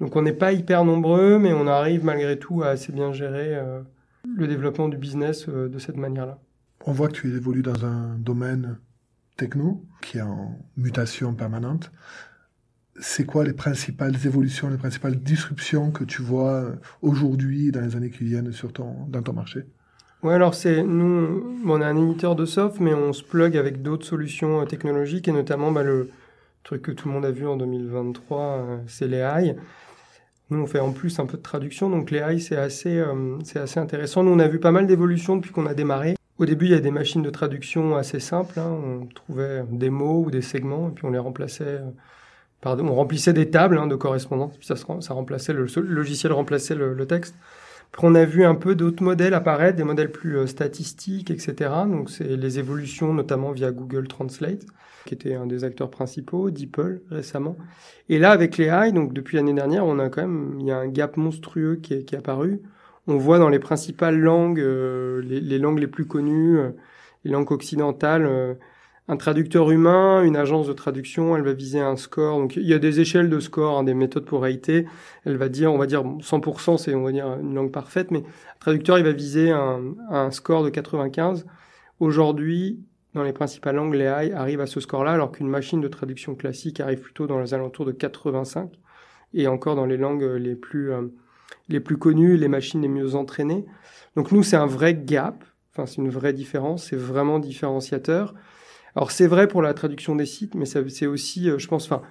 Donc, 0.00 0.16
on 0.16 0.22
n'est 0.22 0.32
pas 0.32 0.52
hyper 0.52 0.84
nombreux, 0.84 1.38
mais 1.38 1.52
on 1.52 1.66
arrive 1.66 2.04
malgré 2.04 2.38
tout 2.38 2.62
à 2.62 2.68
assez 2.68 2.92
bien 2.92 3.12
gérer 3.12 3.60
le 4.36 4.46
développement 4.46 4.88
du 4.88 4.96
business 4.96 5.46
euh, 5.48 5.68
de 5.68 5.78
cette 5.78 5.96
manière-là. 5.96 6.38
On 6.86 6.92
voit 6.92 7.08
que 7.08 7.14
tu 7.14 7.34
évolues 7.34 7.62
dans 7.62 7.84
un 7.84 8.16
domaine 8.18 8.78
techno 9.36 9.84
qui 10.00 10.18
est 10.18 10.22
en 10.22 10.58
mutation 10.76 11.34
permanente. 11.34 11.90
c'est 12.98 13.24
quoi 13.24 13.44
les 13.44 13.52
principales 13.52 14.14
évolutions, 14.26 14.68
les 14.68 14.76
principales 14.76 15.16
disruptions 15.16 15.90
que 15.90 16.04
tu 16.04 16.22
vois 16.22 16.72
aujourd'hui 17.02 17.70
dans 17.70 17.80
les 17.80 17.96
années 17.96 18.10
qui 18.10 18.24
viennent 18.24 18.52
sur 18.52 18.72
ton, 18.72 19.06
dans 19.08 19.22
ton 19.22 19.32
marché? 19.32 19.64
Ouais, 20.22 20.34
alors 20.34 20.54
c'est 20.54 20.82
nous, 20.82 21.56
on 21.66 21.80
est 21.80 21.84
un 21.84 21.96
éditeur 21.96 22.36
de 22.36 22.44
soft, 22.44 22.80
mais 22.80 22.92
on 22.92 23.14
se 23.14 23.22
plug 23.22 23.56
avec 23.56 23.80
d'autres 23.80 24.04
solutions 24.04 24.66
technologiques 24.66 25.28
et 25.28 25.32
notamment 25.32 25.72
bah, 25.72 25.82
le 25.82 26.10
truc 26.62 26.82
que 26.82 26.92
tout 26.92 27.08
le 27.08 27.14
monde 27.14 27.24
a 27.24 27.30
vu 27.30 27.46
en 27.46 27.56
2023, 27.56 28.80
c'est 28.86 29.08
les 29.08 29.18
AI. 29.18 29.56
Nous, 30.50 30.60
on 30.60 30.66
fait 30.66 30.80
en 30.80 30.90
plus 30.90 31.18
un 31.20 31.26
peu 31.26 31.36
de 31.36 31.42
traduction, 31.42 31.88
donc 31.88 32.10
les 32.10 32.18
AI, 32.18 32.40
c'est 32.40 32.56
assez, 32.56 32.98
euh, 32.98 33.38
c'est 33.44 33.60
assez 33.60 33.78
intéressant. 33.78 34.24
Nous, 34.24 34.32
on 34.32 34.38
a 34.40 34.48
vu 34.48 34.58
pas 34.58 34.72
mal 34.72 34.86
d'évolutions 34.86 35.36
depuis 35.36 35.52
qu'on 35.52 35.66
a 35.66 35.74
démarré. 35.74 36.16
Au 36.38 36.44
début, 36.44 36.64
il 36.64 36.72
y 36.72 36.74
a 36.74 36.80
des 36.80 36.90
machines 36.90 37.22
de 37.22 37.30
traduction 37.30 37.96
assez 37.96 38.18
simples. 38.18 38.58
Hein. 38.58 38.70
On 38.70 39.06
trouvait 39.06 39.62
des 39.70 39.90
mots 39.90 40.24
ou 40.24 40.30
des 40.30 40.42
segments, 40.42 40.88
et 40.88 40.92
puis 40.92 41.04
on 41.04 41.10
les 41.10 41.18
remplaçait. 41.18 41.64
Euh, 41.64 41.90
pardon, 42.60 42.88
on 42.88 42.94
remplissait 42.94 43.32
des 43.32 43.48
tables 43.48 43.78
hein, 43.78 43.86
de 43.86 43.94
correspondance, 43.94 44.56
puis 44.56 44.66
ça, 44.66 44.74
ça 44.76 45.14
remplaçait 45.14 45.52
le, 45.52 45.66
logiciel 45.82 46.32
remplaçait 46.32 46.74
le, 46.74 47.06
texte. 47.06 47.36
Puis 47.92 48.02
on 48.04 48.14
a 48.14 48.24
vu 48.24 48.44
un 48.44 48.54
peu 48.54 48.74
d'autres 48.74 49.02
modèles 49.02 49.34
apparaître, 49.34 49.76
des 49.76 49.84
modèles 49.84 50.12
plus 50.12 50.38
euh, 50.38 50.46
statistiques, 50.46 51.30
etc. 51.30 51.70
Donc 51.86 52.10
c'est 52.10 52.36
les 52.36 52.58
évolutions, 52.58 53.12
notamment 53.12 53.52
via 53.52 53.72
Google 53.72 54.08
Translate 54.08 54.64
qui 55.06 55.14
était 55.14 55.34
un 55.34 55.46
des 55.46 55.64
acteurs 55.64 55.90
principaux, 55.90 56.50
DeepL 56.50 57.00
récemment. 57.10 57.56
Et 58.08 58.18
là, 58.18 58.30
avec 58.30 58.56
les 58.56 58.66
AI, 58.66 58.92
donc 58.92 59.12
depuis 59.12 59.36
l'année 59.36 59.54
dernière, 59.54 59.86
on 59.86 59.98
a 59.98 60.08
quand 60.08 60.22
même, 60.22 60.56
il 60.60 60.66
y 60.66 60.70
a 60.70 60.78
un 60.78 60.88
gap 60.88 61.16
monstrueux 61.16 61.76
qui 61.76 61.94
est, 61.94 62.14
apparu. 62.14 62.60
On 63.06 63.16
voit 63.16 63.38
dans 63.38 63.48
les 63.48 63.58
principales 63.58 64.18
langues, 64.18 64.60
euh, 64.60 65.22
les, 65.22 65.58
langues 65.58 65.78
les 65.78 65.86
plus 65.86 66.06
connues, 66.06 66.58
euh, 66.58 66.70
les 67.24 67.30
langues 67.30 67.50
occidentales, 67.50 68.56
un 69.10 69.16
traducteur 69.16 69.72
humain, 69.72 70.22
une 70.22 70.36
agence 70.36 70.68
de 70.68 70.72
traduction, 70.72 71.36
elle 71.36 71.42
va 71.42 71.52
viser 71.52 71.80
un 71.80 71.96
score. 71.96 72.38
Donc 72.38 72.54
il 72.54 72.62
y 72.62 72.72
a 72.72 72.78
des 72.78 73.00
échelles 73.00 73.28
de 73.28 73.40
score, 73.40 73.76
hein, 73.76 73.82
des 73.82 73.92
méthodes 73.92 74.24
pour 74.24 74.42
rater. 74.42 74.86
Elle 75.24 75.36
va 75.36 75.48
dire, 75.48 75.72
on 75.72 75.78
va 75.78 75.86
dire 75.86 76.04
100%, 76.04 76.78
c'est 76.78 76.94
on 76.94 77.02
va 77.02 77.10
dire 77.10 77.26
une 77.40 77.52
langue 77.52 77.72
parfaite, 77.72 78.12
mais 78.12 78.20
un 78.20 78.58
traducteur 78.60 78.98
il 78.98 79.04
va 79.04 79.10
viser 79.10 79.50
un, 79.50 79.82
un 80.10 80.30
score 80.30 80.62
de 80.62 80.70
95. 80.70 81.44
Aujourd'hui, 81.98 82.84
dans 83.14 83.24
les 83.24 83.32
principales 83.32 83.74
langues, 83.74 83.94
les 83.94 84.04
AI 84.04 84.32
arrivent 84.32 84.60
à 84.60 84.66
ce 84.66 84.78
score-là, 84.78 85.10
alors 85.10 85.32
qu'une 85.32 85.48
machine 85.48 85.80
de 85.80 85.88
traduction 85.88 86.36
classique 86.36 86.78
arrive 86.78 87.00
plutôt 87.00 87.26
dans 87.26 87.40
les 87.40 87.52
alentours 87.52 87.86
de 87.86 87.92
85. 87.92 88.70
Et 89.34 89.48
encore 89.48 89.74
dans 89.74 89.86
les 89.86 89.96
langues 89.96 90.22
les 90.22 90.54
plus, 90.54 90.92
euh, 90.92 91.08
les 91.68 91.80
plus 91.80 91.96
connues, 91.96 92.36
les 92.36 92.48
machines 92.48 92.80
les 92.80 92.88
mieux 92.88 93.16
entraînées. 93.16 93.66
Donc 94.14 94.30
nous, 94.30 94.44
c'est 94.44 94.56
un 94.56 94.66
vrai 94.66 94.94
gap. 94.94 95.44
Enfin, 95.72 95.86
c'est 95.86 95.96
une 95.96 96.10
vraie 96.10 96.32
différence. 96.32 96.84
C'est 96.90 96.96
vraiment 96.96 97.40
différenciateur. 97.40 98.34
Alors 98.96 99.10
c'est 99.10 99.26
vrai 99.26 99.48
pour 99.48 99.62
la 99.62 99.74
traduction 99.74 100.16
des 100.16 100.26
sites, 100.26 100.54
mais 100.54 100.66
c'est 100.66 101.06
aussi, 101.06 101.50
euh, 101.50 101.58
je 101.58 101.68
pense, 101.68 101.84
enfin, 101.84 102.02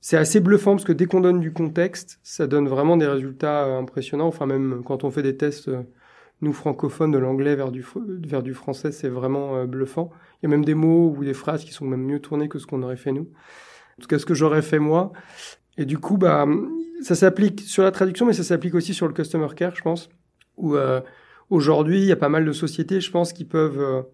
c'est 0.00 0.16
assez 0.16 0.40
bluffant 0.40 0.72
parce 0.72 0.84
que 0.84 0.92
dès 0.92 1.06
qu'on 1.06 1.20
donne 1.20 1.40
du 1.40 1.52
contexte, 1.52 2.20
ça 2.22 2.46
donne 2.46 2.68
vraiment 2.68 2.96
des 2.96 3.06
résultats 3.06 3.64
euh, 3.64 3.78
impressionnants. 3.78 4.28
Enfin, 4.28 4.46
même 4.46 4.82
quand 4.84 5.04
on 5.04 5.10
fait 5.10 5.22
des 5.22 5.36
tests 5.36 5.70
nous 6.40 6.52
francophones 6.52 7.10
de 7.10 7.18
l'anglais 7.18 7.56
vers 7.56 7.72
du, 7.72 7.84
vers 8.24 8.42
du 8.42 8.54
français, 8.54 8.92
c'est 8.92 9.08
vraiment 9.08 9.56
euh, 9.56 9.66
bluffant. 9.66 10.10
Il 10.36 10.46
y 10.46 10.46
a 10.46 10.50
même 10.50 10.64
des 10.64 10.74
mots 10.74 11.14
ou 11.16 11.24
des 11.24 11.34
phrases 11.34 11.64
qui 11.64 11.72
sont 11.72 11.84
même 11.84 12.04
mieux 12.04 12.20
tournés 12.20 12.48
que 12.48 12.58
ce 12.58 12.66
qu'on 12.66 12.82
aurait 12.82 12.96
fait 12.96 13.12
nous. 13.12 13.28
En 13.98 14.02
tout 14.02 14.08
cas, 14.08 14.18
ce 14.18 14.26
que 14.26 14.34
j'aurais 14.34 14.62
fait 14.62 14.78
moi. 14.78 15.12
Et 15.76 15.84
du 15.84 15.98
coup, 15.98 16.16
bah, 16.16 16.46
ça 17.02 17.14
s'applique 17.14 17.60
sur 17.60 17.82
la 17.82 17.90
traduction, 17.90 18.26
mais 18.26 18.32
ça 18.32 18.44
s'applique 18.44 18.74
aussi 18.74 18.94
sur 18.94 19.08
le 19.08 19.14
customer 19.14 19.48
care, 19.56 19.74
je 19.74 19.82
pense. 19.82 20.08
Où 20.56 20.76
euh, 20.76 21.00
aujourd'hui, 21.50 22.00
il 22.00 22.06
y 22.06 22.12
a 22.12 22.16
pas 22.16 22.28
mal 22.28 22.44
de 22.44 22.52
sociétés, 22.52 23.00
je 23.00 23.10
pense, 23.10 23.32
qui 23.32 23.44
peuvent. 23.44 24.04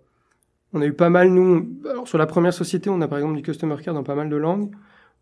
On 0.74 0.82
a 0.82 0.86
eu 0.86 0.92
pas 0.92 1.08
mal 1.08 1.30
nous. 1.30 1.68
Alors 1.88 2.08
sur 2.08 2.18
la 2.18 2.26
première 2.26 2.52
société, 2.52 2.90
on 2.90 3.00
a 3.00 3.06
par 3.06 3.18
exemple 3.18 3.36
du 3.36 3.42
customer 3.42 3.76
care 3.82 3.94
dans 3.94 4.02
pas 4.02 4.16
mal 4.16 4.28
de 4.28 4.36
langues. 4.36 4.70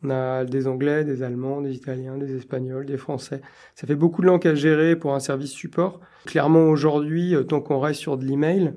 On 0.03 0.09
a 0.09 0.45
des 0.45 0.67
Anglais, 0.67 1.05
des 1.05 1.23
Allemands, 1.23 1.61
des 1.61 1.75
Italiens, 1.75 2.17
des 2.17 2.35
Espagnols, 2.35 2.87
des 2.87 2.97
Français. 2.97 3.43
Ça 3.75 3.87
fait 3.87 3.95
beaucoup 3.95 4.23
de 4.23 4.27
langues 4.27 4.47
à 4.49 4.55
gérer 4.55 4.97
pour 4.97 5.15
un 5.15 5.21
service 5.21 5.53
support. 5.53 6.01
Clairement, 6.25 6.65
aujourd'hui, 6.71 7.37
euh, 7.37 7.45
tant 7.45 7.61
qu'on 7.61 7.79
reste 7.79 8.01
sur 8.01 8.17
de 8.17 8.25
l'email, 8.25 8.73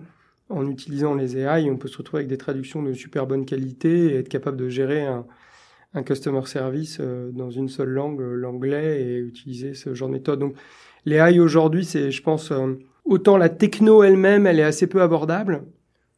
en 0.50 0.70
utilisant 0.70 1.16
les 1.16 1.38
AI, 1.38 1.72
on 1.72 1.78
peut 1.78 1.88
se 1.88 1.98
retrouver 1.98 2.20
avec 2.20 2.28
des 2.28 2.38
traductions 2.38 2.84
de 2.84 2.94
super 2.94 3.26
bonne 3.26 3.46
qualité 3.46 4.14
et 4.14 4.18
être 4.18 4.30
capable 4.30 4.58
de 4.58 4.68
gérer 4.68 5.04
un, 5.04 5.26
un 5.96 6.04
customer 6.04 6.46
service 6.46 6.98
euh, 7.00 7.32
dans 7.32 7.50
une 7.50 7.70
seule 7.70 7.90
langue, 7.90 8.22
euh, 8.22 8.36
l'anglais, 8.36 9.02
et 9.02 9.18
utiliser 9.18 9.74
ce 9.74 9.96
genre 9.96 10.10
de 10.10 10.14
méthode. 10.14 10.40
Donc, 10.40 10.56
les 11.06 11.16
AI 11.16 11.40
aujourd'hui, 11.40 11.86
c'est, 11.86 12.12
je 12.12 12.22
pense, 12.22 12.52
autant 13.06 13.38
la 13.38 13.50
techno 13.50 14.04
elle-même, 14.04 14.46
elle 14.46 14.60
est 14.60 14.64
assez 14.64 14.88
peu 14.88 15.02
abordable, 15.02 15.64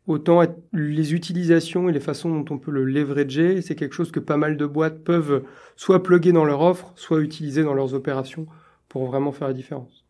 autant 0.07 0.41
les 0.73 1.13
utilisations 1.13 1.89
et 1.89 1.91
les 1.91 1.99
façons 1.99 2.29
dont 2.29 2.53
on 2.53 2.57
peut 2.57 2.71
le 2.71 2.85
leverager, 2.85 3.61
c'est 3.61 3.75
quelque 3.75 3.93
chose 3.93 4.11
que 4.11 4.19
pas 4.19 4.37
mal 4.37 4.57
de 4.57 4.65
boîtes 4.65 5.03
peuvent 5.03 5.43
soit 5.75 6.01
plugger 6.01 6.31
dans 6.31 6.45
leur 6.45 6.61
offre, 6.61 6.93
soit 6.95 7.19
utiliser 7.19 7.63
dans 7.63 7.73
leurs 7.73 7.93
opérations 7.93 8.47
pour 8.87 9.05
vraiment 9.05 9.31
faire 9.33 9.49
la 9.49 9.53
différence. 9.53 10.05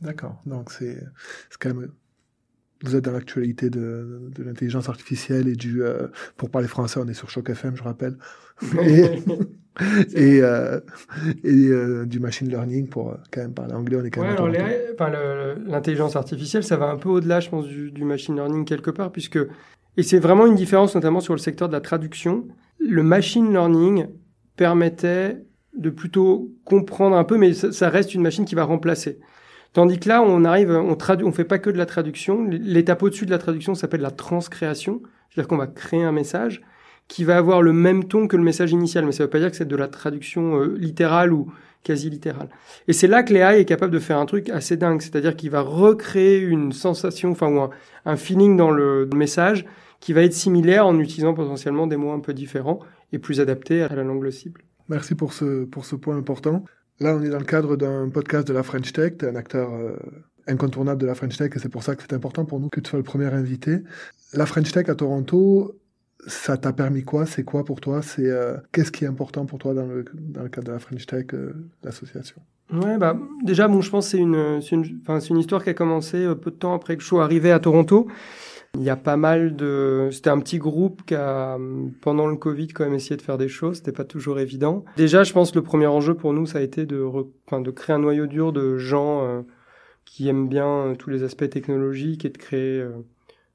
D'accord. 0.00 0.42
Donc 0.46 0.72
c'est 0.72 0.98
quand 1.60 1.74
même 1.74 1.92
vous 2.82 2.96
êtes 2.96 3.04
dans 3.04 3.12
l'actualité 3.12 3.70
de, 3.70 4.28
de 4.34 4.42
l'intelligence 4.42 4.88
artificielle 4.88 5.48
et 5.48 5.56
du 5.56 5.82
euh, 5.82 6.08
pour 6.36 6.50
parler 6.50 6.68
français, 6.68 7.00
on 7.02 7.08
est 7.08 7.14
sur 7.14 7.30
Choc 7.30 7.48
FM, 7.48 7.76
je 7.76 7.82
rappelle. 7.82 8.18
et, 8.82 9.22
euh, 9.82 10.80
et 11.42 11.66
euh, 11.68 12.06
du 12.06 12.20
machine 12.20 12.48
learning 12.48 12.88
pour 12.88 13.10
euh, 13.10 13.14
quand 13.32 13.40
même 13.40 13.54
parler 13.54 13.74
anglais. 13.74 13.96
On 14.00 14.04
est 14.04 14.10
quand 14.10 14.22
même. 14.22 15.64
l'intelligence 15.66 16.16
artificielle, 16.16 16.62
ça 16.62 16.76
va 16.76 16.86
un 16.86 16.96
peu 16.96 17.08
au-delà, 17.08 17.40
je 17.40 17.48
pense, 17.48 17.66
du, 17.66 17.90
du, 17.90 18.04
machine 18.04 18.36
learning 18.36 18.64
quelque 18.64 18.90
part, 18.90 19.10
puisque 19.10 19.38
et 19.96 20.02
c'est 20.02 20.18
vraiment 20.18 20.46
une 20.46 20.54
différence, 20.54 20.94
notamment 20.94 21.20
sur 21.20 21.34
le 21.34 21.38
secteur 21.38 21.68
de 21.68 21.72
la 21.72 21.80
traduction. 21.80 22.46
Le 22.78 23.02
machine 23.02 23.50
learning 23.50 24.06
permettait 24.56 25.38
de 25.76 25.90
plutôt 25.90 26.52
comprendre 26.64 27.16
un 27.16 27.24
peu, 27.24 27.36
mais 27.36 27.52
ça, 27.52 27.72
ça 27.72 27.88
reste 27.88 28.14
une 28.14 28.22
machine 28.22 28.44
qui 28.44 28.54
va 28.54 28.64
remplacer. 28.64 29.18
Tandis 29.72 29.98
que 29.98 30.08
là, 30.08 30.22
on 30.22 30.44
arrive, 30.44 30.70
on 30.70 30.94
traduit, 30.94 31.26
on 31.26 31.32
fait 31.32 31.44
pas 31.44 31.58
que 31.58 31.68
de 31.68 31.78
la 31.78 31.86
traduction. 31.86 32.44
L'étape 32.44 33.02
au-dessus 33.02 33.26
de 33.26 33.32
la 33.32 33.38
traduction 33.38 33.74
s'appelle 33.74 34.02
la 34.02 34.12
transcréation, 34.12 35.02
c'est-à-dire 35.30 35.48
qu'on 35.48 35.56
va 35.56 35.66
créer 35.66 36.04
un 36.04 36.12
message 36.12 36.62
qui 37.08 37.24
va 37.24 37.36
avoir 37.36 37.62
le 37.62 37.72
même 37.72 38.04
ton 38.04 38.26
que 38.26 38.36
le 38.36 38.42
message 38.42 38.72
initial, 38.72 39.04
mais 39.04 39.12
ça 39.12 39.22
ne 39.22 39.26
veut 39.26 39.30
pas 39.30 39.38
dire 39.38 39.50
que 39.50 39.56
c'est 39.56 39.68
de 39.68 39.76
la 39.76 39.88
traduction 39.88 40.60
euh, 40.60 40.76
littérale 40.78 41.32
ou 41.32 41.52
quasi 41.82 42.08
littérale. 42.08 42.48
Et 42.88 42.92
c'est 42.92 43.06
là 43.06 43.22
que 43.22 43.32
l'AI 43.32 43.60
est 43.60 43.64
capable 43.66 43.92
de 43.92 43.98
faire 43.98 44.18
un 44.18 44.26
truc 44.26 44.48
assez 44.48 44.76
dingue, 44.76 45.02
c'est-à-dire 45.02 45.36
qu'il 45.36 45.50
va 45.50 45.60
recréer 45.60 46.38
une 46.38 46.72
sensation, 46.72 47.32
enfin 47.32 47.48
ou 47.48 47.68
un, 48.06 48.16
feeling 48.16 48.56
dans 48.56 48.70
le 48.70 49.08
message 49.14 49.66
qui 50.00 50.12
va 50.12 50.22
être 50.22 50.34
similaire 50.34 50.86
en 50.86 50.98
utilisant 50.98 51.34
potentiellement 51.34 51.86
des 51.86 51.96
mots 51.96 52.12
un 52.12 52.20
peu 52.20 52.34
différents 52.34 52.80
et 53.12 53.18
plus 53.18 53.40
adaptés 53.40 53.82
à 53.82 53.94
la 53.94 54.02
langue 54.02 54.28
cible. 54.30 54.62
Merci 54.88 55.14
pour 55.14 55.32
ce, 55.32 55.64
pour 55.64 55.84
ce 55.84 55.96
point 55.96 56.16
important. 56.16 56.64
Là, 57.00 57.16
on 57.16 57.22
est 57.22 57.30
dans 57.30 57.38
le 57.38 57.44
cadre 57.44 57.76
d'un 57.76 58.08
podcast 58.10 58.46
de 58.46 58.52
la 58.52 58.62
French 58.62 58.92
Tech, 58.92 59.14
tu 59.18 59.26
un 59.26 59.34
acteur 59.34 59.72
euh, 59.72 59.96
incontournable 60.46 61.00
de 61.00 61.06
la 61.06 61.14
French 61.14 61.36
Tech 61.36 61.50
et 61.54 61.58
c'est 61.58 61.68
pour 61.68 61.82
ça 61.82 61.96
que 61.96 62.02
c'est 62.02 62.12
important 62.12 62.44
pour 62.44 62.60
nous 62.60 62.68
que 62.68 62.80
tu 62.80 62.90
sois 62.90 62.98
le 62.98 63.04
premier 63.04 63.26
invité. 63.26 63.78
La 64.32 64.46
French 64.46 64.70
Tech 64.72 64.88
à 64.88 64.94
Toronto, 64.94 65.80
ça 66.26 66.56
t'a 66.56 66.72
permis 66.72 67.02
quoi? 67.02 67.26
C'est 67.26 67.44
quoi 67.44 67.64
pour 67.64 67.80
toi? 67.80 68.02
C'est 68.02 68.28
euh, 68.30 68.56
qu'est-ce 68.72 68.92
qui 68.92 69.04
est 69.04 69.08
important 69.08 69.46
pour 69.46 69.58
toi 69.58 69.74
dans 69.74 69.86
le, 69.86 70.04
dans 70.14 70.42
le 70.42 70.48
cadre 70.48 70.68
de 70.68 70.72
la 70.72 70.78
French 70.78 71.06
Tech, 71.06 71.26
euh, 71.34 71.52
l'association? 71.82 72.40
Ouais, 72.72 72.96
bah 72.96 73.16
déjà 73.42 73.68
bon, 73.68 73.82
je 73.82 73.90
pense 73.90 74.08
c'est 74.08 74.18
une 74.18 74.60
c'est 74.62 74.74
une, 74.74 75.00
une 75.30 75.38
histoire 75.38 75.62
qui 75.62 75.70
a 75.70 75.74
commencé 75.74 76.24
euh, 76.24 76.34
peu 76.34 76.50
de 76.50 76.56
temps 76.56 76.74
après 76.74 76.96
que 76.96 77.02
je 77.02 77.08
sois 77.08 77.22
arrivé 77.22 77.52
à 77.52 77.58
Toronto. 77.58 78.08
Il 78.76 78.82
y 78.82 78.90
a 78.90 78.96
pas 78.96 79.16
mal 79.16 79.54
de 79.54 80.08
c'était 80.10 80.30
un 80.30 80.40
petit 80.40 80.58
groupe 80.58 81.02
qui 81.06 81.14
a 81.14 81.58
pendant 82.00 82.26
le 82.26 82.36
Covid 82.36 82.68
quand 82.68 82.84
même 82.84 82.94
essayé 82.94 83.16
de 83.16 83.22
faire 83.22 83.38
des 83.38 83.48
choses, 83.48 83.76
c'était 83.76 83.92
pas 83.92 84.04
toujours 84.04 84.40
évident. 84.40 84.84
Déjà, 84.96 85.22
je 85.22 85.32
pense 85.32 85.54
le 85.54 85.62
premier 85.62 85.86
enjeu 85.86 86.14
pour 86.14 86.32
nous 86.32 86.46
ça 86.46 86.58
a 86.58 86.62
été 86.62 86.84
de 86.86 87.04
enfin, 87.46 87.60
de 87.60 87.70
créer 87.70 87.94
un 87.94 88.00
noyau 88.00 88.26
dur 88.26 88.52
de 88.52 88.76
gens 88.78 89.44
qui 90.04 90.28
aiment 90.28 90.48
bien 90.48 90.94
tous 90.98 91.10
les 91.10 91.22
aspects 91.22 91.48
technologiques 91.48 92.24
et 92.24 92.30
de 92.30 92.38
créer 92.38 92.84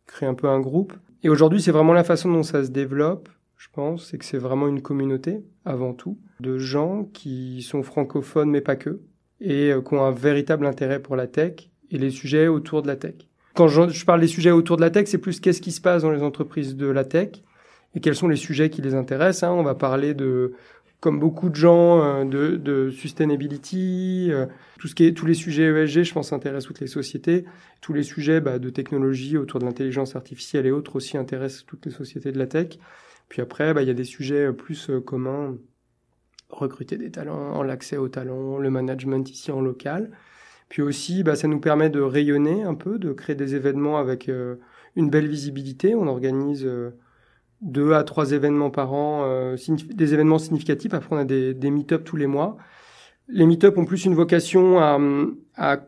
créer 0.10 0.28
un 0.28 0.34
peu 0.34 0.48
un 0.48 0.60
groupe. 0.60 0.93
Et 1.24 1.30
aujourd'hui, 1.30 1.62
c'est 1.62 1.72
vraiment 1.72 1.93
la 1.93 2.04
façon 2.04 2.32
dont 2.32 2.43
ça 2.43 2.63
se 2.63 2.72
développe, 2.72 3.30
je 3.58 3.67
pense, 3.74 4.10
c'est 4.10 4.17
que 4.17 4.26
c'est 4.26 4.38
vraiment 4.38 4.67
une 4.67 4.82
communauté, 4.82 5.43
avant 5.65 5.93
tout, 5.93 6.17
de 6.39 6.58
gens 6.58 7.04
qui 7.13 7.62
sont 7.62 7.84
francophones, 7.84 8.50
mais 8.50 8.62
pas 8.62 8.76
que, 8.76 9.02
et 9.41 9.72
euh, 9.72 9.82
qui 9.82 9.93
ont 9.93 10.04
un 10.04 10.12
véritable 10.12 10.65
intérêt 10.65 11.02
pour 11.02 11.15
la 11.15 11.28
tech 11.28 11.69
et 11.91 11.98
les 11.98 12.10
sujets 12.10 12.48
autour 12.48 12.82
de 12.82 12.88
la 12.88 12.95
tech. 12.95 13.15
Quand 13.56 13.67
je, 13.67 14.06
parle 14.06 14.22
des 14.22 14.28
sujets 14.28 14.52
autour 14.52 14.78
de 14.78 14.82
la 14.82 14.89
tech, 14.89 15.08
c'est 15.08 15.17
plus 15.17 15.39
qu'est-ce 15.39 15.62
qui 15.62 15.72
se 15.72 15.82
passe 15.82 16.04
dans 16.04 16.12
les 16.12 16.24
entreprises 16.24 16.76
de 16.76 16.88
la 16.88 17.04
tech 17.04 17.43
et 17.95 18.00
quels 18.00 18.15
sont 18.15 18.28
les 18.28 18.36
sujets 18.36 18.69
qui 18.69 18.82
les 18.82 18.93
intéressent. 18.93 19.43
Hein. 19.43 19.54
On 19.54 19.63
va 19.63 19.76
parler 19.76 20.13
de 20.13 20.54
comme 20.99 21.19
beaucoup 21.19 21.49
de 21.49 21.55
gens, 21.55 22.03
euh, 22.03 22.25
de, 22.25 22.57
de 22.57 22.89
sustainability, 22.89 24.29
euh, 24.31 24.47
tout 24.79 24.88
ce 24.88 24.95
qui 24.95 25.05
est 25.05 25.13
tous 25.13 25.25
les 25.25 25.33
sujets 25.33 25.63
ESG, 25.63 26.03
je 26.03 26.13
pense, 26.13 26.33
intéressent 26.33 26.67
toutes 26.67 26.81
les 26.81 26.88
sociétés. 26.88 27.45
Tous 27.81 27.93
les 27.93 28.03
sujets 28.03 28.41
bah, 28.41 28.59
de 28.59 28.69
technologie 28.69 29.38
autour 29.38 29.59
de 29.59 29.65
l'intelligence 29.65 30.15
artificielle 30.15 30.65
et 30.65 30.71
autres 30.71 30.97
aussi 30.97 31.17
intéressent 31.17 31.65
toutes 31.65 31.85
les 31.85 31.91
sociétés 31.91 32.31
de 32.31 32.38
la 32.38 32.47
tech. 32.47 32.79
Puis 33.29 33.41
après, 33.41 33.73
bah, 33.73 33.81
il 33.81 33.88
y 33.88 33.91
a 33.91 33.95
des 33.95 34.03
sujets 34.03 34.51
plus 34.51 34.89
euh, 34.89 34.99
communs, 34.99 35.57
recruter 36.49 36.97
des 36.97 37.12
talents, 37.12 37.63
l'accès 37.63 37.95
aux 37.95 38.09
talents, 38.09 38.57
le 38.57 38.69
management 38.69 39.29
ici 39.29 39.51
en 39.51 39.62
local. 39.62 40.12
Puis 40.67 40.81
aussi, 40.81 41.23
bah, 41.23 41.35
ça 41.35 41.47
nous 41.47 41.62
permet 41.62 41.89
de 41.89 42.01
rayonner 42.01 42.63
un 42.63 42.75
peu, 42.75 42.99
de 42.99 43.13
créer 43.13 43.35
des 43.35 43.55
événements 43.55 43.97
avec 43.97 44.29
une 44.95 45.09
belle 45.09 45.27
visibilité. 45.27 45.95
On 45.95 46.07
organise 46.07 46.67
deux 47.62 47.93
à 47.93 48.04
trois 48.04 48.32
événements 48.32 48.69
par 48.69 48.93
an, 48.93 49.24
euh, 49.26 49.58
des 49.93 50.13
événements 50.13 50.39
significatifs. 50.39 50.93
Après, 50.93 51.15
on 51.15 51.19
a 51.19 51.26
des, 51.26 51.54
des 51.54 51.72
meet-up 51.72 52.04
tous 52.04 52.15
les 52.15 52.28
mois. 52.28 52.58
Les 53.28 53.45
meet-up 53.45 53.78
ont 53.78 53.86
plus 53.86 54.06
une 54.06 54.15
vocation 54.15 54.80
à, 54.80 55.00
à 55.56 55.80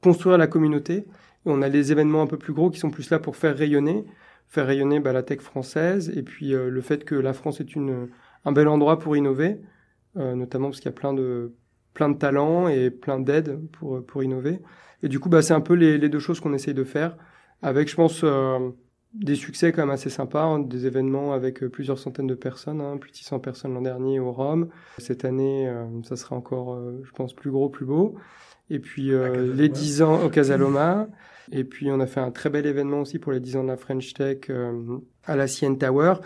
construire 0.00 0.38
la 0.38 0.46
communauté. 0.46 1.06
On 1.44 1.62
a 1.62 1.70
des 1.70 1.92
événements 1.92 2.22
un 2.22 2.26
peu 2.26 2.38
plus 2.38 2.52
gros 2.52 2.70
qui 2.70 2.78
sont 2.78 2.90
plus 2.90 3.10
là 3.10 3.18
pour 3.18 3.36
faire 3.36 3.56
rayonner, 3.56 4.04
faire 4.48 4.66
rayonner 4.66 5.00
bah, 5.00 5.12
la 5.12 5.22
tech 5.22 5.40
française 5.40 6.12
et 6.14 6.22
puis 6.22 6.54
euh, 6.54 6.70
le 6.70 6.80
fait 6.80 7.04
que 7.04 7.14
la 7.14 7.32
France 7.32 7.60
est 7.60 7.74
une, 7.74 8.08
un 8.44 8.52
bel 8.52 8.68
endroit 8.68 8.98
pour 8.98 9.16
innover, 9.16 9.60
euh, 10.16 10.34
notamment 10.34 10.68
parce 10.68 10.80
qu'il 10.80 10.90
y 10.90 10.94
a 10.94 10.96
plein 10.96 11.12
de, 11.14 11.52
plein 11.94 12.08
de 12.08 12.16
talents 12.16 12.68
et 12.68 12.90
plein 12.90 13.18
d'aides 13.18 13.58
pour, 13.72 14.04
pour 14.04 14.22
innover. 14.22 14.60
Et 15.02 15.08
du 15.08 15.20
coup, 15.20 15.28
bah, 15.28 15.42
c'est 15.42 15.54
un 15.54 15.60
peu 15.60 15.74
les, 15.74 15.98
les 15.98 16.08
deux 16.08 16.18
choses 16.18 16.40
qu'on 16.40 16.54
essaye 16.54 16.74
de 16.74 16.84
faire 16.84 17.16
avec, 17.62 17.88
je 17.88 17.96
pense, 17.96 18.20
euh, 18.24 18.70
des 19.18 19.34
succès 19.34 19.72
quand 19.72 19.82
même 19.82 19.90
assez 19.90 20.10
sympas, 20.10 20.44
hein, 20.44 20.60
des 20.60 20.86
événements 20.86 21.32
avec 21.32 21.62
euh, 21.62 21.68
plusieurs 21.68 21.98
centaines 21.98 22.26
de 22.26 22.34
personnes, 22.34 22.80
hein, 22.80 22.96
plus 22.98 23.10
de 23.10 23.16
600 23.16 23.40
personnes 23.40 23.74
l'an 23.74 23.82
dernier 23.82 24.20
au 24.20 24.32
Rhum. 24.32 24.68
Cette 24.98 25.24
année, 25.24 25.68
euh, 25.68 25.84
ça 26.04 26.16
sera 26.16 26.36
encore, 26.36 26.74
euh, 26.74 27.00
je 27.04 27.10
pense, 27.12 27.34
plus 27.34 27.50
gros, 27.50 27.68
plus 27.68 27.84
beau. 27.84 28.14
Et 28.70 28.80
puis 28.80 29.12
les 29.12 29.70
10 29.70 30.02
ans 30.02 30.22
au 30.22 30.28
Casaloma. 30.30 31.08
Et 31.50 31.64
puis 31.64 31.90
on 31.90 32.00
a 32.00 32.06
fait 32.06 32.20
un 32.20 32.30
très 32.30 32.50
bel 32.50 32.66
événement 32.66 33.00
aussi 33.00 33.18
pour 33.18 33.32
les 33.32 33.40
10 33.40 33.56
ans 33.56 33.62
de 33.62 33.68
la 33.68 33.78
French 33.78 34.12
Tech 34.12 34.50
à 35.24 35.36
la 35.36 35.46
CN 35.48 35.78
Tower. 35.78 36.16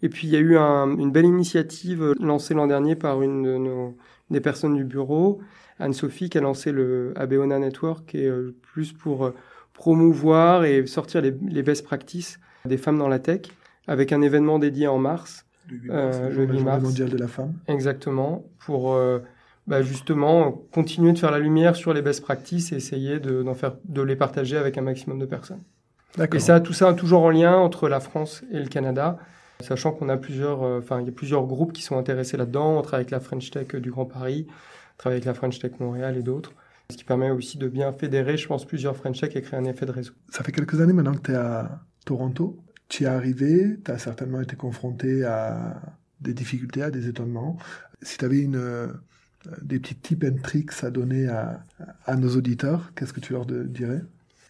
Et 0.00 0.08
puis 0.08 0.26
il 0.26 0.30
y 0.32 0.36
a 0.36 0.38
eu 0.38 0.56
un, 0.56 0.96
une 0.96 1.12
belle 1.12 1.26
initiative 1.26 2.14
lancée 2.18 2.54
l'an 2.54 2.66
dernier 2.66 2.96
par 2.96 3.20
une 3.20 3.42
de 3.42 3.58
nos, 3.58 3.98
des 4.30 4.40
personnes 4.40 4.76
du 4.76 4.84
bureau, 4.84 5.42
Anne-Sophie, 5.78 6.30
qui 6.30 6.38
a 6.38 6.40
lancé 6.40 6.72
le 6.72 7.12
Abeona 7.16 7.58
Network, 7.58 8.14
est 8.14 8.30
plus 8.62 8.94
pour 8.94 9.30
promouvoir 9.80 10.64
et 10.66 10.86
sortir 10.86 11.22
les, 11.22 11.34
les, 11.48 11.62
best 11.62 11.84
practices 11.84 12.38
des 12.66 12.76
femmes 12.76 12.98
dans 12.98 13.08
la 13.08 13.18
tech 13.18 13.40
avec 13.88 14.12
un 14.12 14.20
événement 14.20 14.58
dédié 14.58 14.86
en 14.86 14.98
mars. 14.98 15.46
Le 15.70 15.78
8 15.78 15.88
mars, 15.88 16.16
euh, 16.20 16.30
le 16.30 16.44
8 16.44 16.60
mars. 16.60 16.82
mondial 16.82 17.08
de 17.08 17.16
la 17.16 17.28
femme. 17.28 17.54
Exactement, 17.66 18.44
pour 18.58 18.92
euh, 18.92 19.20
bah 19.66 19.80
justement 19.80 20.52
continuer 20.70 21.12
de 21.12 21.18
faire 21.18 21.30
la 21.30 21.38
lumière 21.38 21.76
sur 21.76 21.94
les 21.94 22.02
best 22.02 22.20
practices 22.20 22.72
et 22.72 22.76
essayer 22.76 23.20
de, 23.20 23.42
d'en 23.42 23.54
faire, 23.54 23.76
de 23.86 24.02
les 24.02 24.16
partager 24.16 24.58
avec 24.58 24.76
un 24.76 24.82
maximum 24.82 25.18
de 25.18 25.24
personnes. 25.24 25.62
Et 26.30 26.40
ça, 26.40 26.60
tout 26.60 26.74
ça 26.74 26.92
toujours 26.92 27.22
en 27.22 27.30
lien 27.30 27.56
entre 27.56 27.88
la 27.88 28.00
France 28.00 28.44
et 28.52 28.58
le 28.58 28.68
Canada, 28.68 29.16
sachant 29.60 29.92
qu'on 29.92 30.10
a 30.10 30.18
plusieurs, 30.18 30.62
euh, 30.62 30.80
enfin, 30.80 31.00
il 31.00 31.06
y 31.06 31.08
a 31.08 31.12
plusieurs 31.12 31.46
groupes 31.46 31.72
qui 31.72 31.82
sont 31.82 31.96
intéressés 31.96 32.36
là-dedans. 32.36 32.78
On 32.78 32.82
travaille 32.82 33.04
avec 33.04 33.12
la 33.12 33.20
French 33.20 33.50
Tech 33.50 33.74
du 33.76 33.90
Grand 33.90 34.04
Paris, 34.04 34.46
on 34.48 34.98
travaille 34.98 35.16
avec 35.16 35.24
la 35.24 35.32
French 35.32 35.58
Tech 35.58 35.72
Montréal 35.80 36.18
et 36.18 36.22
d'autres. 36.22 36.52
Ce 36.90 36.96
qui 36.96 37.04
permet 37.04 37.30
aussi 37.30 37.56
de 37.56 37.68
bien 37.68 37.92
fédérer, 37.92 38.36
je 38.36 38.46
pense, 38.46 38.66
plusieurs 38.66 38.96
French 38.96 39.20
Tech 39.20 39.34
et 39.36 39.42
créer 39.42 39.58
un 39.58 39.64
effet 39.64 39.86
de 39.86 39.92
réseau. 39.92 40.12
Ça 40.30 40.42
fait 40.44 40.52
quelques 40.52 40.80
années 40.80 40.92
maintenant 40.92 41.14
que 41.14 41.22
tu 41.22 41.32
es 41.32 41.36
à 41.36 41.80
Toronto. 42.04 42.58
Tu 42.88 43.04
es 43.04 43.06
arrivé, 43.06 43.78
tu 43.84 43.90
as 43.90 43.98
certainement 43.98 44.40
été 44.40 44.56
confronté 44.56 45.24
à 45.24 45.80
des 46.20 46.34
difficultés, 46.34 46.82
à 46.82 46.90
des 46.90 47.08
étonnements. 47.08 47.56
Si 48.02 48.18
tu 48.18 48.24
avais 48.24 48.40
une, 48.40 48.56
euh, 48.56 48.88
des 49.62 49.78
petits 49.78 49.94
tips 49.94 50.26
and 50.26 50.42
tricks 50.42 50.72
à 50.82 50.90
donner 50.90 51.28
à, 51.28 51.64
à 52.04 52.16
nos 52.16 52.36
auditeurs, 52.36 52.92
qu'est-ce 52.94 53.12
que 53.12 53.20
tu 53.20 53.32
leur 53.32 53.46
dirais? 53.46 54.02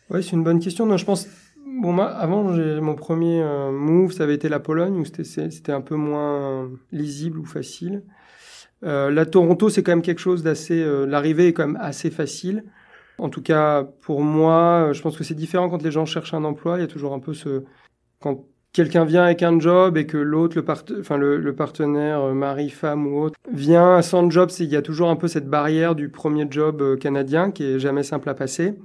Oui, 0.08 0.22
c'est 0.22 0.32
une 0.32 0.42
bonne 0.42 0.58
question. 0.58 0.86
Non, 0.86 0.96
je 0.96 1.04
pense, 1.04 1.28
bon, 1.66 1.92
moi, 1.92 2.08
avant, 2.08 2.42
mon 2.42 2.94
premier 2.94 3.42
euh, 3.42 3.70
move, 3.70 4.12
ça 4.12 4.24
avait 4.24 4.34
été 4.34 4.48
la 4.48 4.60
Pologne, 4.60 4.96
où 4.96 5.04
c'était 5.04 5.72
un 5.72 5.80
peu 5.80 5.96
moins 5.96 6.70
lisible 6.90 7.38
ou 7.38 7.44
facile. 7.44 8.02
Euh, 8.84 9.10
la 9.10 9.26
Toronto, 9.26 9.68
c'est 9.68 9.82
quand 9.82 9.92
même 9.92 10.02
quelque 10.02 10.20
chose 10.20 10.42
d'assez. 10.42 10.82
Euh, 10.82 11.06
L'arrivée 11.06 11.48
est 11.48 11.52
quand 11.52 11.66
même 11.66 11.78
assez 11.80 12.10
facile. 12.10 12.64
En 13.18 13.28
tout 13.28 13.42
cas, 13.42 13.84
pour 14.00 14.22
moi, 14.22 14.88
euh, 14.88 14.92
je 14.92 15.02
pense 15.02 15.16
que 15.16 15.24
c'est 15.24 15.34
différent 15.34 15.68
quand 15.68 15.82
les 15.82 15.90
gens 15.90 16.06
cherchent 16.06 16.34
un 16.34 16.44
emploi. 16.44 16.78
Il 16.78 16.80
y 16.80 16.84
a 16.84 16.88
toujours 16.88 17.12
un 17.12 17.20
peu 17.20 17.34
ce 17.34 17.64
quand 18.20 18.46
quelqu'un 18.72 19.04
vient 19.04 19.24
avec 19.24 19.42
un 19.42 19.58
job 19.60 19.96
et 19.96 20.06
que 20.06 20.16
l'autre, 20.16 20.56
le, 20.56 20.64
part... 20.64 20.84
enfin, 20.98 21.16
le, 21.16 21.38
le, 21.38 21.54
partenaire, 21.54 22.20
euh, 22.20 22.34
mari, 22.34 22.70
femme 22.70 23.06
ou 23.06 23.20
autre, 23.22 23.38
vient 23.52 24.00
sans 24.02 24.30
job, 24.30 24.50
il 24.60 24.66
y 24.66 24.76
a 24.76 24.82
toujours 24.82 25.10
un 25.10 25.16
peu 25.16 25.28
cette 25.28 25.48
barrière 25.48 25.94
du 25.94 26.08
premier 26.08 26.46
job 26.50 26.98
canadien 26.98 27.50
qui 27.50 27.64
est 27.64 27.78
jamais 27.78 28.02
simple 28.02 28.28
à 28.28 28.34
passer. 28.34 28.78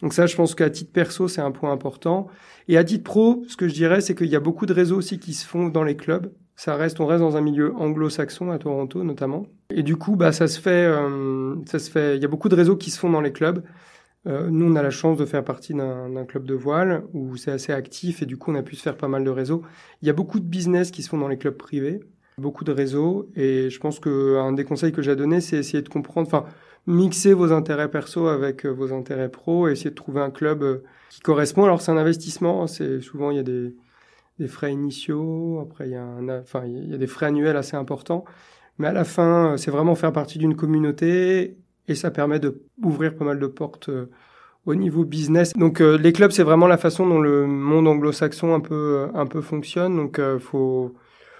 Donc 0.00 0.14
ça, 0.14 0.26
je 0.26 0.36
pense 0.36 0.54
qu'à 0.54 0.70
titre 0.70 0.92
perso, 0.92 1.28
c'est 1.28 1.40
un 1.40 1.52
point 1.52 1.72
important. 1.72 2.28
Et 2.68 2.76
à 2.76 2.84
titre 2.84 3.04
pro, 3.04 3.44
ce 3.48 3.56
que 3.56 3.68
je 3.68 3.74
dirais, 3.74 4.00
c'est 4.00 4.14
qu'il 4.14 4.28
y 4.28 4.36
a 4.36 4.40
beaucoup 4.40 4.66
de 4.66 4.72
réseaux 4.72 4.96
aussi 4.96 5.18
qui 5.18 5.34
se 5.34 5.46
font 5.46 5.68
dans 5.68 5.84
les 5.84 5.96
clubs. 5.96 6.32
Ça 6.64 6.76
reste, 6.76 7.00
on 7.00 7.06
reste 7.06 7.22
dans 7.22 7.36
un 7.36 7.40
milieu 7.40 7.74
anglo-saxon 7.74 8.52
à 8.52 8.58
Toronto 8.60 9.02
notamment. 9.02 9.46
Et 9.70 9.82
du 9.82 9.96
coup, 9.96 10.14
bah, 10.14 10.30
ça 10.30 10.46
se 10.46 10.60
fait, 10.60 10.86
euh, 10.86 11.56
ça 11.66 11.80
se 11.80 11.90
fait. 11.90 12.14
Il 12.14 12.22
y 12.22 12.24
a 12.24 12.28
beaucoup 12.28 12.48
de 12.48 12.54
réseaux 12.54 12.76
qui 12.76 12.92
se 12.92 13.00
font 13.00 13.10
dans 13.10 13.20
les 13.20 13.32
clubs. 13.32 13.64
Euh, 14.28 14.48
nous, 14.48 14.70
on 14.72 14.76
a 14.76 14.82
la 14.82 14.90
chance 14.90 15.18
de 15.18 15.24
faire 15.24 15.42
partie 15.42 15.74
d'un 15.74 16.24
club 16.24 16.44
de 16.44 16.54
voile 16.54 17.02
où 17.14 17.36
c'est 17.36 17.50
assez 17.50 17.72
actif 17.72 18.22
et 18.22 18.26
du 18.26 18.36
coup, 18.36 18.52
on 18.52 18.54
a 18.54 18.62
pu 18.62 18.76
se 18.76 18.82
faire 18.82 18.96
pas 18.96 19.08
mal 19.08 19.24
de 19.24 19.30
réseaux. 19.30 19.62
Il 20.02 20.06
y 20.06 20.10
a 20.10 20.12
beaucoup 20.12 20.38
de 20.38 20.44
business 20.44 20.92
qui 20.92 21.02
se 21.02 21.08
font 21.08 21.18
dans 21.18 21.26
les 21.26 21.36
clubs 21.36 21.56
privés, 21.56 21.98
beaucoup 22.38 22.62
de 22.62 22.70
réseaux. 22.70 23.28
Et 23.34 23.68
je 23.68 23.80
pense 23.80 23.98
que 23.98 24.36
un 24.36 24.52
des 24.52 24.62
conseils 24.62 24.92
que 24.92 25.02
j'ai 25.02 25.16
donné, 25.16 25.40
c'est 25.40 25.56
essayer 25.56 25.82
de 25.82 25.88
comprendre, 25.88 26.28
enfin, 26.28 26.44
mixer 26.86 27.32
vos 27.34 27.50
intérêts 27.50 27.90
perso 27.90 28.28
avec 28.28 28.66
euh, 28.66 28.70
vos 28.70 28.92
intérêts 28.92 29.30
pro 29.30 29.66
et 29.66 29.72
essayer 29.72 29.90
de 29.90 29.96
trouver 29.96 30.20
un 30.20 30.30
club 30.30 30.62
euh, 30.62 30.84
qui 31.10 31.22
correspond. 31.22 31.64
Alors, 31.64 31.82
c'est 31.82 31.90
un 31.90 31.96
investissement. 31.96 32.62
Hein, 32.62 32.66
c'est 32.68 33.00
souvent 33.00 33.32
il 33.32 33.38
y 33.38 33.40
a 33.40 33.42
des 33.42 33.74
des 34.42 34.48
frais 34.48 34.72
initiaux, 34.72 35.60
après 35.62 35.86
il 35.86 35.92
y 35.92 35.96
a 35.96 36.02
un, 36.02 36.40
enfin 36.40 36.64
il 36.66 36.90
y 36.90 36.94
a 36.94 36.98
des 36.98 37.06
frais 37.06 37.26
annuels 37.26 37.56
assez 37.56 37.76
importants, 37.76 38.24
mais 38.78 38.88
à 38.88 38.92
la 38.92 39.04
fin 39.04 39.56
c'est 39.56 39.70
vraiment 39.70 39.94
faire 39.94 40.12
partie 40.12 40.38
d'une 40.38 40.56
communauté 40.56 41.56
et 41.86 41.94
ça 41.94 42.10
permet 42.10 42.40
de 42.40 42.62
ouvrir 42.82 43.14
pas 43.14 43.24
mal 43.24 43.38
de 43.38 43.46
portes 43.46 43.88
euh, 43.88 44.10
au 44.66 44.74
niveau 44.74 45.04
business. 45.04 45.52
Donc 45.54 45.80
euh, 45.80 45.96
les 45.96 46.12
clubs 46.12 46.32
c'est 46.32 46.42
vraiment 46.42 46.66
la 46.66 46.76
façon 46.76 47.06
dont 47.06 47.20
le 47.20 47.46
monde 47.46 47.86
anglo-saxon 47.86 48.52
un 48.52 48.60
peu 48.60 49.08
un 49.14 49.26
peu 49.26 49.40
fonctionne, 49.40 49.96
donc 49.96 50.18
euh, 50.18 50.40
faut 50.40 50.92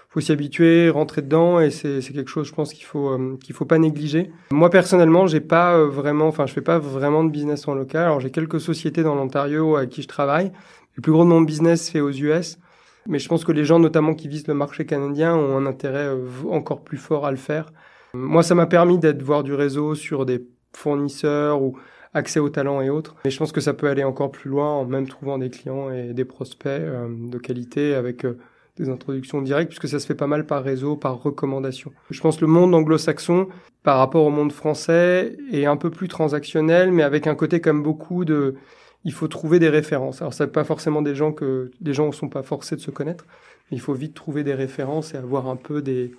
faut 0.07 0.21
s'y 0.21 0.31
habituer, 0.31 0.89
rentrer 0.89 1.21
dedans 1.21 1.59
et 1.59 1.69
c'est 1.69 1.99
c'est 1.99 2.13
quelque 2.13 2.29
chose 2.29 2.47
je 2.47 2.53
pense 2.53 2.71
qu'il 2.73 2.85
faut 2.85 3.37
qu'il 3.43 3.53
faut 3.53 3.65
pas 3.65 3.79
négliger. 3.79 4.31
Moi 4.51 4.69
personnellement, 4.69 5.27
j'ai 5.27 5.41
pas 5.41 5.77
vraiment 5.85 6.27
enfin 6.27 6.45
je 6.45 6.53
fais 6.53 6.61
pas 6.61 6.79
vraiment 6.79 7.25
de 7.25 7.31
business 7.31 7.67
en 7.67 7.75
local. 7.75 8.03
Alors 8.03 8.21
j'ai 8.21 8.31
quelques 8.31 8.61
sociétés 8.61 9.03
dans 9.03 9.15
l'Ontario 9.15 9.75
à 9.75 9.87
qui 9.87 10.03
je 10.03 10.07
travaille. 10.07 10.53
Le 10.95 11.01
plus 11.01 11.11
gros 11.11 11.23
de 11.23 11.29
mon 11.29 11.41
business 11.41 11.89
fait 11.89 12.01
aux 12.01 12.11
US. 12.11 12.59
Mais 13.07 13.19
je 13.19 13.27
pense 13.27 13.43
que 13.43 13.51
les 13.51 13.65
gens, 13.65 13.79
notamment 13.79 14.13
qui 14.13 14.27
visent 14.27 14.47
le 14.47 14.53
marché 14.53 14.85
canadien, 14.85 15.35
ont 15.35 15.57
un 15.57 15.65
intérêt 15.65 16.05
euh, 16.05 16.27
encore 16.49 16.83
plus 16.83 16.97
fort 16.97 17.25
à 17.25 17.31
le 17.31 17.37
faire. 17.37 17.71
Moi, 18.13 18.43
ça 18.43 18.55
m'a 18.55 18.67
permis 18.67 18.97
d'être 18.97 19.21
voir 19.21 19.43
du 19.43 19.53
réseau 19.53 19.95
sur 19.95 20.25
des 20.25 20.45
fournisseurs 20.75 21.61
ou 21.61 21.77
accès 22.13 22.39
aux 22.39 22.49
talents 22.49 22.81
et 22.81 22.89
autres. 22.89 23.15
Mais 23.25 23.31
je 23.31 23.37
pense 23.37 23.51
que 23.51 23.61
ça 23.61 23.73
peut 23.73 23.87
aller 23.87 24.03
encore 24.03 24.31
plus 24.31 24.49
loin 24.49 24.69
en 24.69 24.85
même 24.85 25.07
trouvant 25.07 25.37
des 25.37 25.49
clients 25.49 25.89
et 25.91 26.13
des 26.13 26.25
prospects 26.25 26.67
euh, 26.67 27.07
de 27.09 27.37
qualité 27.37 27.95
avec 27.95 28.23
euh, 28.23 28.37
des 28.77 28.89
introductions 28.89 29.41
directes, 29.41 29.69
puisque 29.69 29.87
ça 29.87 29.99
se 29.99 30.05
fait 30.05 30.15
pas 30.15 30.27
mal 30.27 30.45
par 30.45 30.63
réseau, 30.63 30.95
par 30.95 31.21
recommandation. 31.21 31.91
Je 32.09 32.21
pense 32.21 32.41
le 32.41 32.47
monde 32.47 32.73
anglo-saxon, 32.73 33.47
par 33.83 33.97
rapport 33.97 34.25
au 34.25 34.29
monde 34.29 34.51
français, 34.51 35.37
est 35.51 35.65
un 35.65 35.77
peu 35.77 35.91
plus 35.91 36.07
transactionnel, 36.07 36.91
mais 36.91 37.03
avec 37.03 37.27
un 37.27 37.35
côté 37.35 37.61
comme 37.61 37.83
beaucoup 37.83 38.25
de 38.25 38.55
il 39.03 39.13
faut 39.13 39.27
trouver 39.27 39.59
des 39.59 39.69
références. 39.69 40.21
Alors, 40.21 40.33
c'est 40.33 40.47
pas 40.47 40.63
forcément 40.63 41.01
des 41.01 41.15
gens 41.15 41.31
que 41.31 41.71
des 41.81 41.93
gens 41.93 42.07
ne 42.07 42.11
sont 42.11 42.29
pas 42.29 42.43
forcés 42.43 42.75
de 42.75 42.81
se 42.81 42.91
connaître, 42.91 43.25
mais 43.69 43.77
il 43.77 43.81
faut 43.81 43.93
vite 43.93 44.13
trouver 44.13 44.43
des 44.43 44.53
références 44.53 45.13
et 45.13 45.17
avoir 45.17 45.47
un 45.47 45.55
peu 45.55 45.81
des 45.81 46.13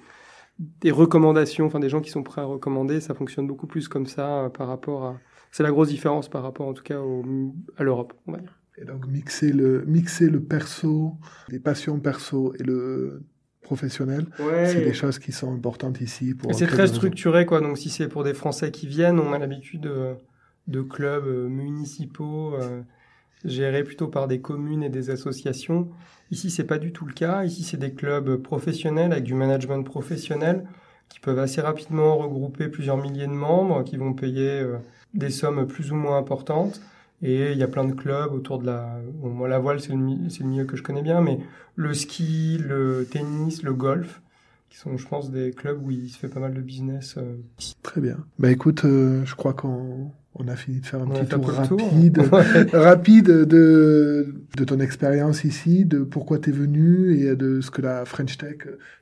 des 0.58 0.92
recommandations, 0.92 1.66
enfin 1.66 1.80
des 1.80 1.88
gens 1.88 2.00
qui 2.00 2.10
sont 2.10 2.22
prêts 2.22 2.40
à 2.40 2.44
recommander. 2.44 3.00
Ça 3.00 3.14
fonctionne 3.14 3.46
beaucoup 3.46 3.66
plus 3.66 3.88
comme 3.88 4.06
ça 4.06 4.44
euh, 4.44 4.48
par 4.48 4.68
rapport 4.68 5.04
à. 5.04 5.20
C'est 5.50 5.62
la 5.62 5.70
grosse 5.70 5.88
différence 5.88 6.28
par 6.28 6.42
rapport, 6.42 6.66
en 6.66 6.74
tout 6.74 6.82
cas, 6.82 7.00
au, 7.00 7.24
à 7.76 7.84
l'Europe, 7.84 8.12
on 8.26 8.32
va 8.32 8.38
dire. 8.38 8.60
Et 8.76 8.84
donc 8.84 9.06
mixer 9.06 9.52
le 9.52 9.84
mixer 9.86 10.28
le 10.28 10.42
perso, 10.42 11.14
les 11.48 11.60
passions 11.60 12.00
perso 12.00 12.54
et 12.58 12.64
le 12.64 13.22
professionnel, 13.62 14.26
ouais. 14.40 14.66
c'est 14.66 14.84
des 14.84 14.92
choses 14.92 15.18
qui 15.18 15.30
sont 15.32 15.54
importantes 15.54 16.00
ici. 16.00 16.34
Pour 16.34 16.52
c'est 16.54 16.66
très 16.66 16.88
structuré, 16.88 17.46
quoi. 17.46 17.60
Donc 17.60 17.78
si 17.78 17.88
c'est 17.88 18.08
pour 18.08 18.24
des 18.24 18.34
Français 18.34 18.72
qui 18.72 18.86
viennent, 18.88 19.18
on 19.18 19.32
a 19.32 19.38
l'habitude 19.38 19.82
de 19.82 20.16
de 20.66 20.80
clubs 20.80 21.26
euh, 21.26 21.48
municipaux 21.48 22.54
euh, 22.54 22.82
gérés 23.44 23.84
plutôt 23.84 24.08
par 24.08 24.28
des 24.28 24.40
communes 24.40 24.82
et 24.82 24.88
des 24.88 25.10
associations. 25.10 25.88
Ici, 26.30 26.50
c'est 26.50 26.64
pas 26.64 26.78
du 26.78 26.92
tout 26.92 27.04
le 27.04 27.12
cas. 27.12 27.44
Ici, 27.44 27.62
c'est 27.62 27.76
des 27.76 27.92
clubs 27.92 28.36
professionnels 28.36 29.12
avec 29.12 29.24
du 29.24 29.34
management 29.34 29.82
professionnel 29.82 30.66
qui 31.08 31.20
peuvent 31.20 31.38
assez 31.38 31.60
rapidement 31.60 32.16
regrouper 32.16 32.68
plusieurs 32.68 32.96
milliers 32.96 33.26
de 33.26 33.32
membres, 33.32 33.84
qui 33.84 33.96
vont 33.96 34.14
payer 34.14 34.60
euh, 34.60 34.78
des 35.12 35.30
sommes 35.30 35.66
plus 35.66 35.92
ou 35.92 35.96
moins 35.96 36.16
importantes. 36.16 36.80
Et 37.22 37.52
il 37.52 37.58
y 37.58 37.62
a 37.62 37.68
plein 37.68 37.84
de 37.84 37.92
clubs 37.92 38.32
autour 38.32 38.58
de 38.58 38.66
la... 38.66 38.98
Bon, 39.14 39.30
moi, 39.30 39.48
la 39.48 39.58
voile, 39.58 39.80
c'est 39.80 39.92
le, 39.92 39.98
milieu 39.98 40.64
que 40.64 40.76
je 40.76 40.82
connais 40.82 41.02
bien, 41.02 41.20
mais 41.20 41.38
le 41.76 41.94
ski, 41.94 42.58
le 42.58 43.06
tennis, 43.10 43.62
le 43.62 43.72
golf, 43.72 44.20
qui 44.68 44.76
sont, 44.76 44.96
je 44.96 45.06
pense, 45.06 45.30
des 45.30 45.52
clubs 45.52 45.80
où 45.82 45.90
il 45.90 46.10
se 46.10 46.18
fait 46.18 46.28
pas 46.28 46.40
mal 46.40 46.52
de 46.52 46.60
business. 46.60 47.16
Très 47.82 48.00
bien. 48.00 48.18
Bah 48.38 48.50
écoute, 48.50 48.82
je 48.82 49.34
crois 49.36 49.54
qu'on 49.54 50.10
on 50.36 50.48
a 50.48 50.56
fini 50.56 50.80
de 50.80 50.86
faire 50.86 51.00
un 51.00 51.06
petit 51.06 51.26
tour 51.26 51.48
rapide, 51.48 52.18
rapide 52.72 53.26
de, 53.26 54.34
de 54.56 54.64
ton 54.64 54.80
expérience 54.80 55.44
ici, 55.44 55.84
de 55.84 56.00
pourquoi 56.00 56.38
tu 56.38 56.50
es 56.50 56.52
venu 56.52 57.14
et 57.16 57.36
de 57.36 57.60
ce 57.60 57.70
que 57.70 57.82
la 57.82 58.04
French 58.04 58.36
Tech 58.36 58.58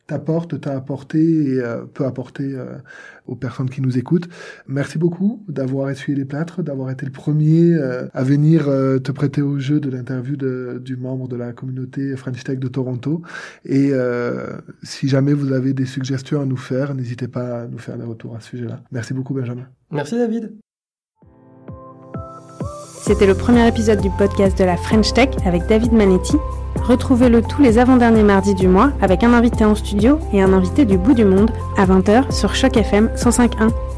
t'apporte, 0.07 0.61
t'a 0.61 0.77
apporté 0.77 1.19
et 1.21 1.61
euh, 1.61 1.85
peut 1.85 2.05
apporter 2.05 2.55
euh, 2.55 2.77
aux 3.27 3.37
personnes 3.37 3.71
qui 3.71 3.81
nous 3.81 3.97
écoutent. 3.97 4.29
Merci 4.67 4.99
beaucoup 4.99 5.43
d'avoir 5.49 5.91
essuyé 5.91 6.19
les 6.19 6.25
plâtres, 6.25 6.63
d'avoir 6.63 6.91
été 6.91 7.07
le 7.07 7.13
premier 7.13 7.75
euh, 7.75 8.09
à 8.13 8.23
venir 8.23 8.65
te 8.65 9.13
prêter 9.13 9.43
au 9.43 9.59
jeu 9.59 9.81
de 9.81 9.89
l'interview 9.89 10.37
du 10.37 10.97
membre 10.97 11.29
de 11.29 11.37
la 11.37 11.53
communauté 11.53 12.17
French 12.17 12.43
Tech 12.45 12.59
de 12.59 12.69
Toronto. 12.69 13.23
Et 13.65 13.93
si 14.83 15.09
jamais 15.09 15.33
vous 15.33 15.53
avez 15.53 15.73
des 15.73 15.87
suggestions 15.87 16.41
à 16.41 16.45
nous 16.45 16.57
faire, 16.57 16.95
n'hésitez 16.95 17.29
pas 17.29 17.63
à 17.63 17.67
nous 17.67 17.79
faire 17.79 17.97
des 17.97 18.05
retours 18.05 18.37
à 18.37 18.41
ce 18.41 18.51
sujet-là. 18.51 18.83
Merci 18.91 19.15
beaucoup 19.15 19.35
Benjamin. 19.35 19.67
Merci 19.91 20.17
David. 20.17 20.53
C'était 23.03 23.27
le 23.27 23.35
premier 23.35 23.67
épisode 23.67 24.01
du 24.01 24.11
podcast 24.11 24.57
de 24.57 24.63
la 24.63 24.77
French 24.77 25.13
Tech 25.13 25.31
avec 25.45 25.67
David 25.67 25.93
Manetti. 25.93 26.37
Retrouvez-le 26.85 27.43
tous 27.43 27.61
les 27.61 27.79
avant-derniers 27.79 28.23
mardis 28.23 28.55
du 28.55 28.69
mois 28.69 28.93
avec 29.03 29.25
un 29.25 29.35
invité 29.35 29.65
en 29.65 29.75
studio 29.75 30.21
et 30.33 30.41
un 30.41 30.53
invité 30.53 30.85
du 30.85 30.99
bout 30.99 31.13
du 31.13 31.25
monde 31.25 31.51
à 31.77 31.85
20h 31.85 32.31
sur 32.33 32.55
Choc 32.55 32.77
FM 32.77 33.11
105.1. 33.17 33.92